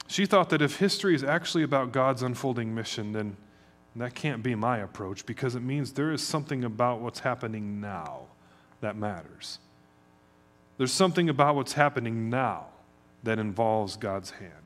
She 0.07 0.27
thought 0.27 0.51
that 0.51 0.61
if 0.61 0.77
history 0.77 1.15
is 1.15 1.25
actually 1.25 1.63
about 1.63 1.91
God's 1.91 2.23
unfolding 2.23 2.75
mission, 2.75 3.13
then 3.13 3.39
that 3.97 4.15
can't 4.15 4.43
be 4.43 4.55
my 4.55 4.79
approach 4.79 5.25
because 5.25 5.55
it 5.55 5.63
means 5.63 5.95
there 5.95 6.13
is 6.13 6.23
something 6.23 6.63
about 6.63 7.01
what's 7.01 7.21
happening 7.21 7.81
now 7.81 8.25
that 8.83 8.99
matters. 8.99 9.61
There's 10.77 10.93
something 10.93 11.31
about 11.31 11.55
what's 11.57 11.73
happening 11.73 12.29
now 12.29 12.67
that 13.23 13.39
involves 13.39 13.97
God's 13.97 14.33
hand. 14.33 14.64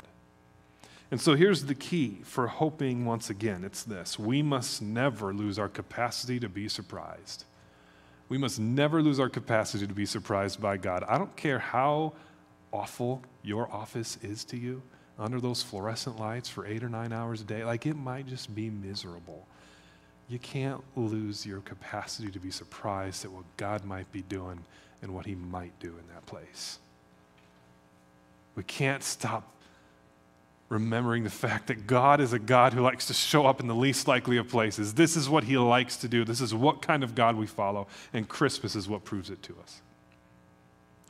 And 1.11 1.21
so 1.21 1.35
here's 1.35 1.65
the 1.65 1.75
key 1.75 2.21
for 2.23 2.49
hoping 2.49 3.07
once 3.07 3.31
again 3.31 3.65
it's 3.65 3.83
this 3.83 4.19
we 4.19 4.43
must 4.43 4.83
never 4.83 5.33
lose 5.33 5.59
our 5.59 5.69
capacity 5.69 6.39
to 6.41 6.49
be 6.49 6.69
surprised. 6.69 7.45
We 8.29 8.37
must 8.37 8.59
never 8.61 9.03
lose 9.03 9.19
our 9.19 9.31
capacity 9.31 9.87
to 9.87 9.95
be 9.95 10.05
surprised 10.05 10.61
by 10.61 10.77
God. 10.77 11.03
I 11.09 11.17
don't 11.17 11.35
care 11.35 11.59
how 11.59 12.13
awful 12.73 13.23
your 13.43 13.73
office 13.73 14.19
is 14.23 14.45
to 14.45 14.59
you 14.59 14.83
under 15.19 15.41
those 15.41 15.63
fluorescent 15.63 16.21
lights 16.21 16.49
for 16.49 16.67
eight 16.67 16.85
or 16.85 16.91
nine 16.91 17.13
hours 17.13 17.41
a 17.41 17.45
day. 17.45 17.65
Like 17.65 17.87
it 17.87 17.97
might 17.97 18.27
just 18.27 18.55
be 18.55 18.69
miserable. 18.69 19.47
You 20.29 20.39
can't 20.39 20.83
lose 20.95 21.47
your 21.47 21.61
capacity 21.61 22.31
to 22.31 22.39
be 22.39 22.51
surprised 22.51 23.25
at 23.25 23.33
what 23.33 23.45
God 23.57 23.85
might 23.87 24.13
be 24.13 24.23
doing 24.23 24.63
and 25.01 25.15
what 25.15 25.25
He 25.25 25.35
might 25.35 25.79
do 25.81 25.89
in 25.89 26.15
that 26.15 26.27
place. 26.27 26.79
We 28.55 28.63
can't 28.65 29.03
stop 29.03 29.51
remembering 30.69 31.25
the 31.25 31.31
fact 31.31 31.69
that 31.69 31.87
God 31.87 32.21
is 32.21 32.33
a 32.33 32.39
God 32.39 32.73
who 32.73 32.81
likes 32.81 33.07
to 33.07 33.15
show 33.15 33.47
up 33.47 33.61
in 33.61 33.67
the 33.67 33.75
least 33.75 34.07
likely 34.07 34.37
of 34.37 34.49
places. 34.49 34.95
This 34.95 35.17
is 35.17 35.29
what 35.29 35.45
he 35.45 35.57
likes 35.57 35.97
to 35.99 36.09
do. 36.09 36.25
This 36.25 36.41
is 36.41 36.55
what 36.55 36.83
kind 36.83 37.03
of 37.03 37.15
God 37.15 37.37
we 37.37 37.47
follow, 37.47 37.87
and 38.13 38.29
Christmas 38.29 38.77
is 38.77 38.89
what 38.89 39.05
proves 39.05 39.31
it 39.31 39.43
to 39.45 39.55
us. 39.63 39.81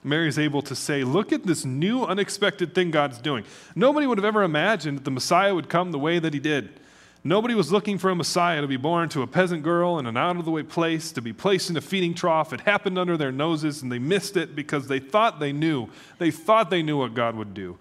Mary 0.05 0.29
is 0.29 0.39
able 0.39 0.63
to 0.63 0.77
say, 0.77 1.03
Look 1.03 1.33
at 1.33 1.45
this 1.45 1.65
new, 1.65 2.05
unexpected 2.05 2.75
thing 2.75 2.93
God's 2.93 3.19
doing. 3.19 3.45
Nobody 3.75 4.07
would 4.07 4.19
have 4.19 4.25
ever 4.25 4.45
imagined 4.45 4.99
that 4.99 5.05
the 5.05 5.11
Messiah 5.11 5.55
would 5.55 5.69
come 5.69 5.91
the 5.91 5.99
way 5.99 6.21
that 6.21 6.33
he 6.33 6.41
did. 6.41 6.81
Nobody 7.25 7.57
was 7.57 7.73
looking 7.73 7.99
for 7.99 8.11
a 8.11 8.15
Messiah 8.15 8.61
to 8.61 8.69
be 8.69 8.77
born 8.77 9.09
to 9.11 9.23
a 9.23 9.27
peasant 9.27 9.65
girl 9.65 9.99
in 9.99 10.07
an 10.07 10.17
out 10.17 10.37
of 10.37 10.45
the 10.45 10.53
way 10.53 10.63
place, 10.63 11.11
to 11.13 11.21
be 11.21 11.33
placed 11.33 11.69
in 11.69 11.77
a 11.77 11.81
feeding 11.81 12.15
trough. 12.15 12.53
It 12.53 12.61
happened 12.61 12.97
under 12.97 13.17
their 13.17 13.33
noses, 13.33 13.83
and 13.83 13.91
they 13.91 13.99
missed 13.99 14.37
it 14.37 14.55
because 14.55 14.87
they 14.87 15.01
thought 15.01 15.41
they 15.41 15.53
knew. 15.53 15.89
They 16.19 16.31
thought 16.31 16.71
they 16.71 16.83
knew 16.83 16.99
what 16.99 17.15
God 17.15 17.35
would 17.35 17.55
do. 17.55 17.77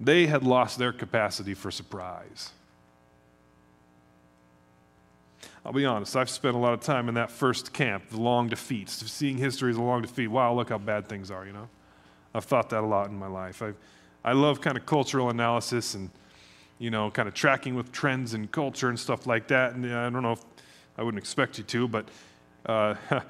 They 0.00 0.26
had 0.26 0.42
lost 0.42 0.78
their 0.78 0.92
capacity 0.92 1.54
for 1.54 1.70
surprise. 1.70 2.50
I'll 5.64 5.72
be 5.72 5.86
honest, 5.86 6.14
I've 6.14 6.28
spent 6.28 6.56
a 6.56 6.58
lot 6.58 6.74
of 6.74 6.80
time 6.80 7.08
in 7.08 7.14
that 7.14 7.30
first 7.30 7.72
camp, 7.72 8.10
the 8.10 8.20
long 8.20 8.48
defeats, 8.48 8.92
seeing 9.10 9.38
history 9.38 9.70
as 9.70 9.78
a 9.78 9.82
long 9.82 10.02
defeat. 10.02 10.28
Wow, 10.28 10.54
look 10.54 10.68
how 10.68 10.78
bad 10.78 11.08
things 11.08 11.30
are, 11.30 11.46
you 11.46 11.52
know? 11.52 11.68
I've 12.34 12.44
thought 12.44 12.68
that 12.70 12.80
a 12.80 12.86
lot 12.86 13.08
in 13.08 13.18
my 13.18 13.28
life. 13.28 13.62
i 13.62 13.72
I 14.26 14.32
love 14.32 14.62
kind 14.62 14.76
of 14.78 14.86
cultural 14.86 15.28
analysis 15.28 15.94
and, 15.94 16.10
you 16.78 16.90
know, 16.90 17.10
kind 17.10 17.28
of 17.28 17.34
tracking 17.34 17.74
with 17.74 17.92
trends 17.92 18.32
and 18.32 18.50
culture 18.50 18.88
and 18.88 18.98
stuff 18.98 19.26
like 19.26 19.48
that. 19.48 19.74
And 19.74 19.84
I 19.86 20.08
don't 20.08 20.22
know 20.22 20.32
if 20.32 20.42
I 20.96 21.02
wouldn't 21.02 21.22
expect 21.22 21.58
you 21.58 21.64
to, 21.64 21.88
but 21.88 22.08
uh, 22.64 22.94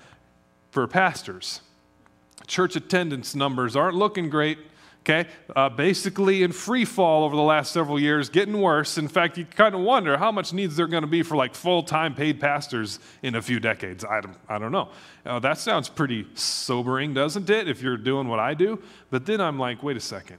for 0.70 0.86
pastors, 0.86 1.62
church 2.46 2.76
attendance 2.76 3.34
numbers 3.34 3.74
aren't 3.74 3.96
looking 3.96 4.30
great 4.30 4.58
okay? 5.04 5.28
Uh, 5.54 5.68
basically 5.68 6.42
in 6.42 6.52
free 6.52 6.84
fall 6.84 7.24
over 7.24 7.36
the 7.36 7.42
last 7.42 7.72
several 7.72 8.00
years, 8.00 8.28
getting 8.28 8.60
worse. 8.60 8.96
In 8.96 9.06
fact, 9.06 9.36
you 9.36 9.44
kind 9.44 9.74
of 9.74 9.82
wonder 9.82 10.16
how 10.16 10.32
much 10.32 10.52
needs 10.52 10.76
there 10.76 10.86
going 10.86 11.02
to 11.02 11.08
be 11.08 11.22
for 11.22 11.36
like 11.36 11.54
full 11.54 11.82
time 11.82 12.14
paid 12.14 12.40
pastors 12.40 12.98
in 13.22 13.34
a 13.34 13.42
few 13.42 13.60
decades. 13.60 14.04
I 14.04 14.20
don't, 14.20 14.36
I 14.48 14.58
don't 14.58 14.72
know. 14.72 14.88
Uh, 15.24 15.38
that 15.40 15.58
sounds 15.58 15.88
pretty 15.88 16.26
sobering, 16.34 17.12
doesn't 17.14 17.48
it, 17.50 17.68
if 17.68 17.82
you're 17.82 17.96
doing 17.96 18.28
what 18.28 18.40
I 18.40 18.54
do? 18.54 18.82
But 19.10 19.26
then 19.26 19.40
I'm 19.40 19.58
like, 19.58 19.82
wait 19.82 19.96
a 19.96 20.00
second. 20.00 20.38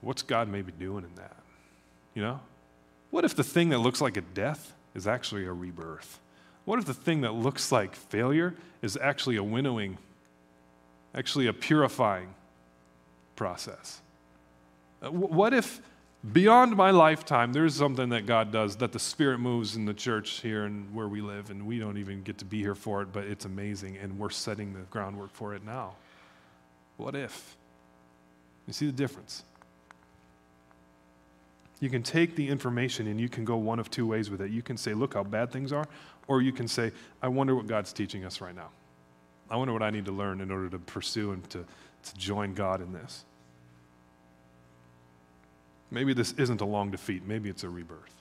What's 0.00 0.22
God 0.22 0.48
maybe 0.48 0.72
doing 0.72 1.04
in 1.04 1.14
that? 1.16 1.36
You 2.14 2.22
know? 2.22 2.40
What 3.10 3.24
if 3.24 3.34
the 3.34 3.44
thing 3.44 3.68
that 3.70 3.78
looks 3.78 4.00
like 4.00 4.16
a 4.16 4.20
death 4.20 4.72
is 4.94 5.06
actually 5.06 5.44
a 5.44 5.52
rebirth? 5.52 6.18
What 6.64 6.78
if 6.78 6.86
the 6.86 6.94
thing 6.94 7.22
that 7.22 7.32
looks 7.32 7.72
like 7.72 7.94
failure 7.94 8.54
is 8.82 8.96
actually 8.96 9.36
a 9.36 9.42
winnowing, 9.42 9.98
actually 11.14 11.46
a 11.46 11.52
purifying, 11.52 12.34
process? 13.40 14.02
Uh, 15.00 15.10
what 15.10 15.54
if 15.54 15.80
beyond 16.30 16.76
my 16.76 16.90
lifetime 16.90 17.54
there's 17.54 17.74
something 17.74 18.10
that 18.10 18.26
God 18.26 18.52
does 18.52 18.76
that 18.76 18.92
the 18.92 18.98
Spirit 18.98 19.38
moves 19.38 19.76
in 19.76 19.86
the 19.86 19.94
church 19.94 20.40
here 20.42 20.66
and 20.66 20.94
where 20.94 21.08
we 21.08 21.22
live, 21.22 21.48
and 21.48 21.66
we 21.66 21.78
don't 21.78 21.96
even 21.96 22.22
get 22.22 22.36
to 22.36 22.44
be 22.44 22.58
here 22.58 22.74
for 22.74 23.00
it, 23.00 23.14
but 23.14 23.24
it's 23.24 23.46
amazing, 23.46 23.96
and 23.96 24.18
we're 24.18 24.28
setting 24.28 24.74
the 24.74 24.80
groundwork 24.90 25.32
for 25.32 25.54
it 25.54 25.64
now? 25.64 25.94
What 26.98 27.14
if? 27.14 27.56
You 28.66 28.74
see 28.74 28.84
the 28.84 28.92
difference? 28.92 29.42
You 31.80 31.88
can 31.88 32.02
take 32.02 32.36
the 32.36 32.46
information 32.46 33.06
and 33.06 33.18
you 33.18 33.30
can 33.30 33.46
go 33.46 33.56
one 33.56 33.78
of 33.78 33.90
two 33.90 34.06
ways 34.06 34.28
with 34.28 34.42
it. 34.42 34.50
You 34.50 34.60
can 34.60 34.76
say, 34.76 34.92
look 34.92 35.14
how 35.14 35.24
bad 35.24 35.50
things 35.50 35.72
are, 35.72 35.86
or 36.28 36.42
you 36.42 36.52
can 36.52 36.68
say, 36.68 36.92
I 37.22 37.28
wonder 37.28 37.56
what 37.56 37.66
God's 37.66 37.94
teaching 37.94 38.26
us 38.26 38.42
right 38.42 38.54
now. 38.54 38.68
I 39.48 39.56
wonder 39.56 39.72
what 39.72 39.82
I 39.82 39.88
need 39.88 40.04
to 40.04 40.12
learn 40.12 40.42
in 40.42 40.50
order 40.50 40.68
to 40.68 40.78
pursue 40.78 41.32
and 41.32 41.48
to, 41.48 41.64
to 42.04 42.14
join 42.18 42.52
God 42.52 42.82
in 42.82 42.92
this. 42.92 43.24
Maybe 45.90 46.12
this 46.12 46.32
isn't 46.32 46.60
a 46.60 46.64
long 46.64 46.90
defeat, 46.90 47.26
maybe 47.26 47.48
it's 47.48 47.64
a 47.64 47.68
rebirth. 47.68 48.14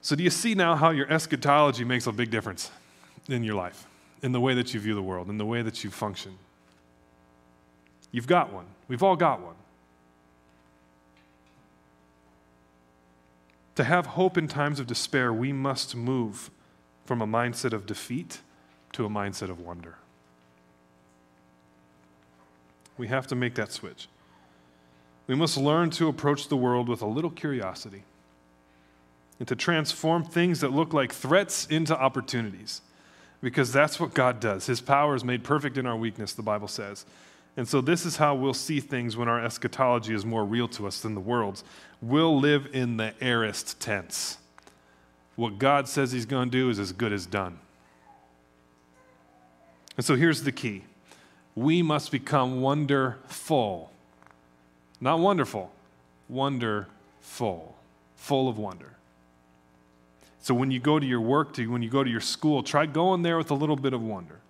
So, 0.00 0.16
do 0.16 0.22
you 0.22 0.30
see 0.30 0.54
now 0.54 0.74
how 0.74 0.90
your 0.90 1.10
eschatology 1.12 1.84
makes 1.84 2.06
a 2.06 2.12
big 2.12 2.30
difference 2.30 2.70
in 3.28 3.42
your 3.42 3.54
life, 3.54 3.86
in 4.22 4.32
the 4.32 4.40
way 4.40 4.54
that 4.54 4.72
you 4.72 4.80
view 4.80 4.94
the 4.94 5.02
world, 5.02 5.28
in 5.28 5.38
the 5.38 5.46
way 5.46 5.62
that 5.62 5.84
you 5.84 5.90
function? 5.90 6.38
You've 8.10 8.26
got 8.26 8.52
one. 8.52 8.66
We've 8.86 9.02
all 9.02 9.16
got 9.16 9.40
one. 9.40 9.54
To 13.74 13.84
have 13.84 14.06
hope 14.06 14.36
in 14.36 14.48
times 14.48 14.80
of 14.80 14.86
despair, 14.86 15.32
we 15.32 15.52
must 15.52 15.94
move 15.94 16.50
from 17.04 17.22
a 17.22 17.26
mindset 17.26 17.72
of 17.72 17.86
defeat 17.86 18.40
to 18.92 19.04
a 19.04 19.08
mindset 19.08 19.50
of 19.50 19.60
wonder. 19.60 19.96
We 22.96 23.06
have 23.08 23.26
to 23.28 23.36
make 23.36 23.54
that 23.54 23.70
switch. 23.70 24.08
We 25.28 25.34
must 25.34 25.56
learn 25.56 25.90
to 25.90 26.08
approach 26.08 26.48
the 26.48 26.56
world 26.56 26.88
with 26.88 27.02
a 27.02 27.06
little 27.06 27.30
curiosity 27.30 28.02
and 29.38 29.46
to 29.46 29.54
transform 29.54 30.24
things 30.24 30.60
that 30.60 30.72
look 30.72 30.92
like 30.92 31.12
threats 31.12 31.66
into 31.66 31.96
opportunities 31.96 32.80
because 33.40 33.70
that's 33.70 34.00
what 34.00 34.14
God 34.14 34.40
does. 34.40 34.66
His 34.66 34.80
power 34.80 35.14
is 35.14 35.22
made 35.22 35.44
perfect 35.44 35.78
in 35.78 35.86
our 35.86 35.96
weakness, 35.96 36.32
the 36.32 36.42
Bible 36.42 36.66
says. 36.66 37.04
And 37.56 37.68
so, 37.68 37.80
this 37.80 38.06
is 38.06 38.16
how 38.16 38.34
we'll 38.34 38.54
see 38.54 38.80
things 38.80 39.16
when 39.16 39.28
our 39.28 39.44
eschatology 39.44 40.14
is 40.14 40.24
more 40.24 40.44
real 40.44 40.68
to 40.68 40.86
us 40.86 41.00
than 41.00 41.14
the 41.14 41.20
world's. 41.20 41.64
We'll 42.00 42.38
live 42.38 42.68
in 42.72 42.96
the 42.96 43.14
aorist 43.20 43.80
tense. 43.80 44.38
What 45.34 45.58
God 45.58 45.88
says 45.88 46.12
He's 46.12 46.26
going 46.26 46.50
to 46.50 46.56
do 46.56 46.70
is 46.70 46.78
as 46.78 46.92
good 46.92 47.12
as 47.12 47.26
done. 47.26 47.58
And 49.96 50.06
so, 50.06 50.14
here's 50.14 50.44
the 50.44 50.52
key 50.52 50.84
we 51.56 51.82
must 51.82 52.12
become 52.12 52.60
wonderful 52.60 53.90
not 55.00 55.20
wonderful, 55.20 55.70
wonderful, 56.28 57.76
full 58.16 58.48
of 58.48 58.58
wonder. 58.58 58.92
So 60.40 60.54
when 60.54 60.70
you 60.70 60.80
go 60.80 60.98
to 60.98 61.06
your 61.06 61.20
work, 61.20 61.52
to, 61.54 61.66
when 61.66 61.82
you 61.82 61.90
go 61.90 62.02
to 62.02 62.10
your 62.10 62.20
school, 62.20 62.62
try 62.62 62.86
going 62.86 63.22
there 63.22 63.36
with 63.38 63.50
a 63.50 63.54
little 63.54 63.76
bit 63.76 63.92
of 63.92 64.02
wonder 64.02 64.40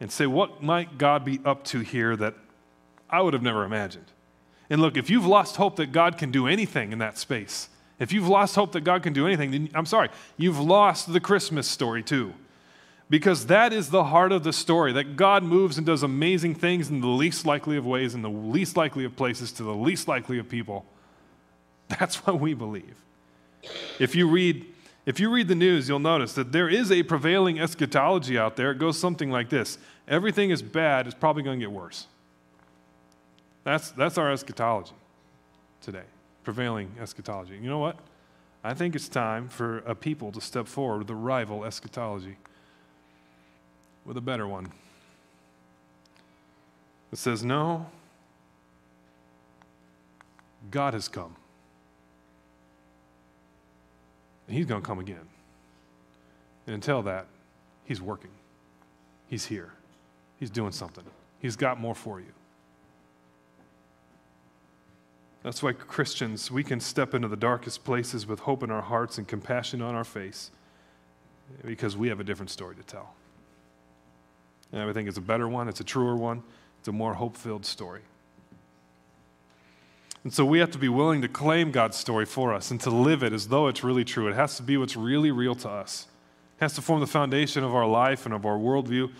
and 0.00 0.10
say, 0.10 0.26
what 0.26 0.62
might 0.62 0.98
God 0.98 1.24
be 1.24 1.40
up 1.44 1.64
to 1.64 1.80
here 1.80 2.16
that 2.16 2.34
I 3.08 3.20
would 3.20 3.32
have 3.32 3.42
never 3.42 3.64
imagined? 3.64 4.06
And 4.68 4.80
look, 4.80 4.96
if 4.96 5.08
you've 5.08 5.26
lost 5.26 5.56
hope 5.56 5.76
that 5.76 5.92
God 5.92 6.18
can 6.18 6.30
do 6.30 6.46
anything 6.46 6.92
in 6.92 6.98
that 6.98 7.18
space, 7.18 7.68
if 7.98 8.12
you've 8.12 8.28
lost 8.28 8.56
hope 8.56 8.72
that 8.72 8.82
God 8.82 9.02
can 9.02 9.12
do 9.12 9.26
anything, 9.26 9.50
then 9.52 9.70
I'm 9.74 9.86
sorry, 9.86 10.10
you've 10.36 10.58
lost 10.58 11.12
the 11.12 11.20
Christmas 11.20 11.66
story 11.66 12.02
too. 12.02 12.34
Because 13.08 13.46
that 13.46 13.72
is 13.72 13.90
the 13.90 14.04
heart 14.04 14.32
of 14.32 14.42
the 14.42 14.52
story 14.52 14.92
that 14.92 15.16
God 15.16 15.44
moves 15.44 15.78
and 15.78 15.86
does 15.86 16.02
amazing 16.02 16.56
things 16.56 16.88
in 16.88 17.00
the 17.00 17.06
least 17.06 17.46
likely 17.46 17.76
of 17.76 17.86
ways, 17.86 18.14
in 18.14 18.22
the 18.22 18.30
least 18.30 18.76
likely 18.76 19.04
of 19.04 19.14
places, 19.14 19.52
to 19.52 19.62
the 19.62 19.74
least 19.74 20.08
likely 20.08 20.38
of 20.38 20.48
people. 20.48 20.84
That's 21.88 22.26
what 22.26 22.40
we 22.40 22.52
believe. 22.52 22.96
If 24.00 24.14
you 24.14 24.28
read 24.28 24.66
if 25.06 25.20
you 25.20 25.30
read 25.30 25.46
the 25.46 25.54
news, 25.54 25.88
you'll 25.88 26.00
notice 26.00 26.32
that 26.32 26.50
there 26.50 26.68
is 26.68 26.90
a 26.90 27.04
prevailing 27.04 27.60
eschatology 27.60 28.36
out 28.36 28.56
there. 28.56 28.72
It 28.72 28.78
goes 28.78 28.98
something 28.98 29.30
like 29.30 29.48
this 29.48 29.78
Everything 30.08 30.50
is 30.50 30.62
bad, 30.62 31.06
it's 31.06 31.14
probably 31.14 31.44
going 31.44 31.60
to 31.60 31.64
get 31.64 31.72
worse. 31.72 32.06
That's, 33.64 33.90
that's 33.92 34.18
our 34.18 34.30
eschatology 34.30 34.94
today, 35.80 36.04
prevailing 36.44 36.94
eschatology. 37.00 37.54
You 37.54 37.68
know 37.68 37.78
what? 37.78 37.98
I 38.62 38.74
think 38.74 38.94
it's 38.94 39.08
time 39.08 39.48
for 39.48 39.78
a 39.78 39.94
people 39.94 40.30
to 40.32 40.40
step 40.40 40.66
forward 40.68 40.98
with 40.98 41.10
a 41.10 41.14
rival 41.14 41.64
eschatology 41.64 42.36
with 44.06 44.16
a 44.16 44.20
better 44.20 44.46
one 44.46 44.68
that 47.10 47.16
says, 47.16 47.44
No, 47.44 47.86
God 50.70 50.94
has 50.94 51.08
come. 51.08 51.34
And 54.46 54.56
He's 54.56 54.66
going 54.66 54.80
to 54.80 54.86
come 54.86 55.00
again. 55.00 55.28
And 56.66 56.74
until 56.74 57.02
that, 57.02 57.26
He's 57.84 58.00
working. 58.00 58.30
He's 59.28 59.44
here. 59.44 59.72
He's 60.38 60.50
doing 60.50 60.72
something. 60.72 61.04
He's 61.40 61.56
got 61.56 61.80
more 61.80 61.94
for 61.94 62.20
you. 62.20 62.32
That's 65.42 65.62
why 65.62 65.72
Christians, 65.72 66.50
we 66.50 66.64
can 66.64 66.80
step 66.80 67.14
into 67.14 67.28
the 67.28 67.36
darkest 67.36 67.84
places 67.84 68.26
with 68.26 68.40
hope 68.40 68.62
in 68.62 68.70
our 68.70 68.82
hearts 68.82 69.18
and 69.18 69.28
compassion 69.28 69.80
on 69.80 69.94
our 69.94 70.04
face 70.04 70.50
because 71.64 71.96
we 71.96 72.08
have 72.08 72.18
a 72.18 72.24
different 72.24 72.50
story 72.50 72.74
to 72.74 72.82
tell. 72.82 73.14
And 74.72 74.82
I 74.82 74.92
think 74.92 75.08
it's 75.08 75.18
a 75.18 75.22
better 75.22 75.48
one, 75.48 75.68
it's 75.68 75.80
a 75.80 75.84
truer 75.84 76.16
one, 76.16 76.42
it's 76.78 76.88
a 76.88 76.92
more 76.92 77.14
hope 77.14 77.36
filled 77.36 77.64
story. 77.64 78.02
And 80.24 80.34
so 80.34 80.44
we 80.44 80.58
have 80.58 80.72
to 80.72 80.78
be 80.78 80.88
willing 80.88 81.22
to 81.22 81.28
claim 81.28 81.70
God's 81.70 81.96
story 81.96 82.24
for 82.24 82.52
us 82.52 82.72
and 82.72 82.80
to 82.80 82.90
live 82.90 83.22
it 83.22 83.32
as 83.32 83.46
though 83.46 83.68
it's 83.68 83.84
really 83.84 84.04
true. 84.04 84.26
It 84.26 84.34
has 84.34 84.56
to 84.56 84.64
be 84.64 84.76
what's 84.76 84.96
really 84.96 85.30
real 85.30 85.54
to 85.54 85.68
us. 85.68 86.08
It 86.58 86.64
has 86.64 86.74
to 86.74 86.82
form 86.82 86.98
the 86.98 87.06
foundation 87.06 87.62
of 87.62 87.74
our 87.74 87.86
life 87.86 88.26
and 88.26 88.34
of 88.34 88.44
our 88.44 88.58
worldview. 88.58 89.12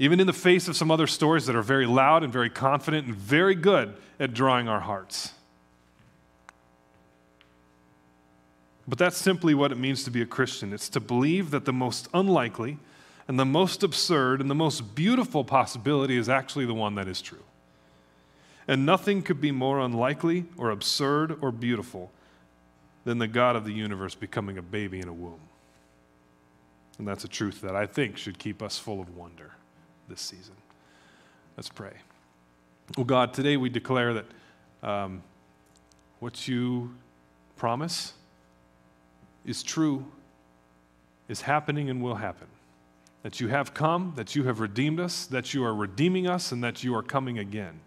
Even 0.00 0.18
in 0.18 0.26
the 0.26 0.32
face 0.32 0.66
of 0.66 0.76
some 0.76 0.90
other 0.90 1.06
stories 1.06 1.46
that 1.46 1.54
are 1.54 1.62
very 1.62 1.86
loud 1.86 2.24
and 2.24 2.32
very 2.32 2.50
confident 2.50 3.06
and 3.06 3.14
very 3.14 3.54
good 3.54 3.94
at 4.18 4.34
drawing 4.34 4.66
our 4.66 4.80
hearts. 4.80 5.34
But 8.88 8.98
that's 8.98 9.18
simply 9.18 9.54
what 9.54 9.70
it 9.70 9.78
means 9.78 10.02
to 10.02 10.10
be 10.10 10.22
a 10.22 10.26
Christian. 10.26 10.72
It's 10.72 10.88
to 10.88 11.00
believe 11.00 11.50
that 11.50 11.64
the 11.64 11.72
most 11.72 12.08
unlikely 12.12 12.78
and 13.28 13.38
the 13.38 13.44
most 13.44 13.82
absurd 13.82 14.40
and 14.40 14.50
the 14.50 14.54
most 14.54 14.94
beautiful 14.94 15.44
possibility 15.44 16.16
is 16.16 16.28
actually 16.28 16.64
the 16.64 16.74
one 16.74 16.94
that 16.94 17.06
is 17.06 17.20
true. 17.20 17.44
And 18.66 18.84
nothing 18.84 19.22
could 19.22 19.40
be 19.40 19.52
more 19.52 19.80
unlikely 19.80 20.46
or 20.56 20.70
absurd 20.70 21.38
or 21.42 21.52
beautiful 21.52 22.10
than 23.04 23.18
the 23.18 23.28
God 23.28 23.54
of 23.54 23.64
the 23.64 23.72
universe 23.72 24.14
becoming 24.14 24.58
a 24.58 24.62
baby 24.62 24.98
in 24.98 25.08
a 25.08 25.12
womb. 25.12 25.40
And 26.98 27.06
that's 27.06 27.24
a 27.24 27.28
truth 27.28 27.60
that 27.60 27.76
I 27.76 27.86
think 27.86 28.16
should 28.16 28.38
keep 28.38 28.62
us 28.62 28.78
full 28.78 29.00
of 29.00 29.16
wonder 29.16 29.52
this 30.08 30.20
season. 30.20 30.56
Let's 31.56 31.68
pray. 31.68 31.94
Well, 32.96 33.04
God, 33.04 33.34
today 33.34 33.56
we 33.56 33.68
declare 33.68 34.14
that 34.14 34.26
um, 34.82 35.22
what 36.18 36.48
you 36.48 36.94
promise 37.56 38.14
is 39.44 39.62
true, 39.62 40.04
is 41.28 41.42
happening, 41.42 41.90
and 41.90 42.02
will 42.02 42.14
happen. 42.14 42.48
That 43.22 43.40
you 43.40 43.48
have 43.48 43.74
come, 43.74 44.12
that 44.16 44.36
you 44.36 44.44
have 44.44 44.60
redeemed 44.60 45.00
us, 45.00 45.26
that 45.26 45.52
you 45.52 45.64
are 45.64 45.74
redeeming 45.74 46.26
us, 46.26 46.52
and 46.52 46.62
that 46.62 46.84
you 46.84 46.94
are 46.94 47.02
coming 47.02 47.38
again. 47.38 47.80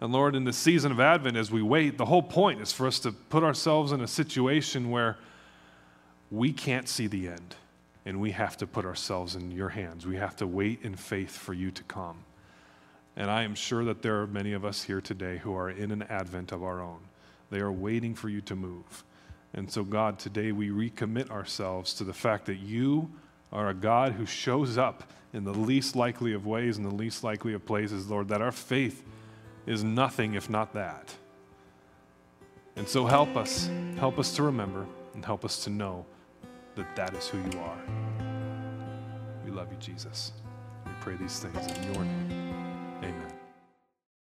And 0.00 0.12
Lord, 0.12 0.34
in 0.34 0.44
the 0.44 0.52
season 0.52 0.90
of 0.90 0.98
Advent, 0.98 1.36
as 1.36 1.50
we 1.50 1.62
wait, 1.62 1.96
the 1.96 2.06
whole 2.06 2.22
point 2.22 2.60
is 2.60 2.72
for 2.72 2.86
us 2.86 2.98
to 3.00 3.12
put 3.12 3.44
ourselves 3.44 3.92
in 3.92 4.00
a 4.00 4.08
situation 4.08 4.90
where 4.90 5.16
we 6.30 6.52
can't 6.52 6.88
see 6.88 7.06
the 7.06 7.28
end. 7.28 7.54
And 8.04 8.20
we 8.20 8.32
have 8.32 8.56
to 8.56 8.66
put 8.66 8.84
ourselves 8.84 9.36
in 9.36 9.52
your 9.52 9.68
hands. 9.68 10.06
We 10.06 10.16
have 10.16 10.34
to 10.36 10.46
wait 10.46 10.80
in 10.82 10.96
faith 10.96 11.36
for 11.36 11.54
you 11.54 11.70
to 11.70 11.84
come. 11.84 12.24
And 13.14 13.30
I 13.30 13.44
am 13.44 13.54
sure 13.54 13.84
that 13.84 14.02
there 14.02 14.20
are 14.22 14.26
many 14.26 14.54
of 14.54 14.64
us 14.64 14.82
here 14.82 15.00
today 15.00 15.38
who 15.38 15.54
are 15.54 15.70
in 15.70 15.92
an 15.92 16.02
Advent 16.04 16.50
of 16.50 16.64
our 16.64 16.80
own. 16.80 16.98
They 17.50 17.60
are 17.60 17.70
waiting 17.70 18.14
for 18.14 18.28
you 18.28 18.40
to 18.40 18.56
move. 18.56 19.04
And 19.54 19.70
so, 19.70 19.84
God, 19.84 20.18
today 20.18 20.50
we 20.50 20.70
recommit 20.70 21.30
ourselves 21.30 21.94
to 21.94 22.04
the 22.04 22.14
fact 22.14 22.46
that 22.46 22.56
you 22.56 23.10
are 23.52 23.68
a 23.68 23.74
God 23.74 24.12
who 24.12 24.26
shows 24.26 24.78
up 24.78 25.10
in 25.32 25.44
the 25.44 25.52
least 25.52 25.96
likely 25.96 26.32
of 26.32 26.46
ways, 26.46 26.76
in 26.76 26.82
the 26.82 26.94
least 26.94 27.24
likely 27.24 27.54
of 27.54 27.64
places, 27.64 28.08
Lord, 28.08 28.28
that 28.28 28.42
our 28.42 28.52
faith 28.52 29.04
is 29.66 29.84
nothing 29.84 30.34
if 30.34 30.50
not 30.50 30.74
that. 30.74 31.14
And 32.76 32.88
so 32.88 33.06
help 33.06 33.36
us, 33.36 33.68
help 33.96 34.18
us 34.18 34.34
to 34.36 34.42
remember, 34.42 34.86
and 35.14 35.24
help 35.24 35.44
us 35.44 35.62
to 35.64 35.70
know 35.70 36.06
that 36.74 36.96
that 36.96 37.14
is 37.14 37.28
who 37.28 37.38
you 37.38 37.60
are. 37.60 37.78
We 39.44 39.50
love 39.50 39.70
you, 39.70 39.78
Jesus. 39.78 40.32
We 40.86 40.92
pray 41.00 41.16
these 41.16 41.38
things 41.38 41.66
in 41.76 41.92
your 41.92 42.04
name. 42.04 42.41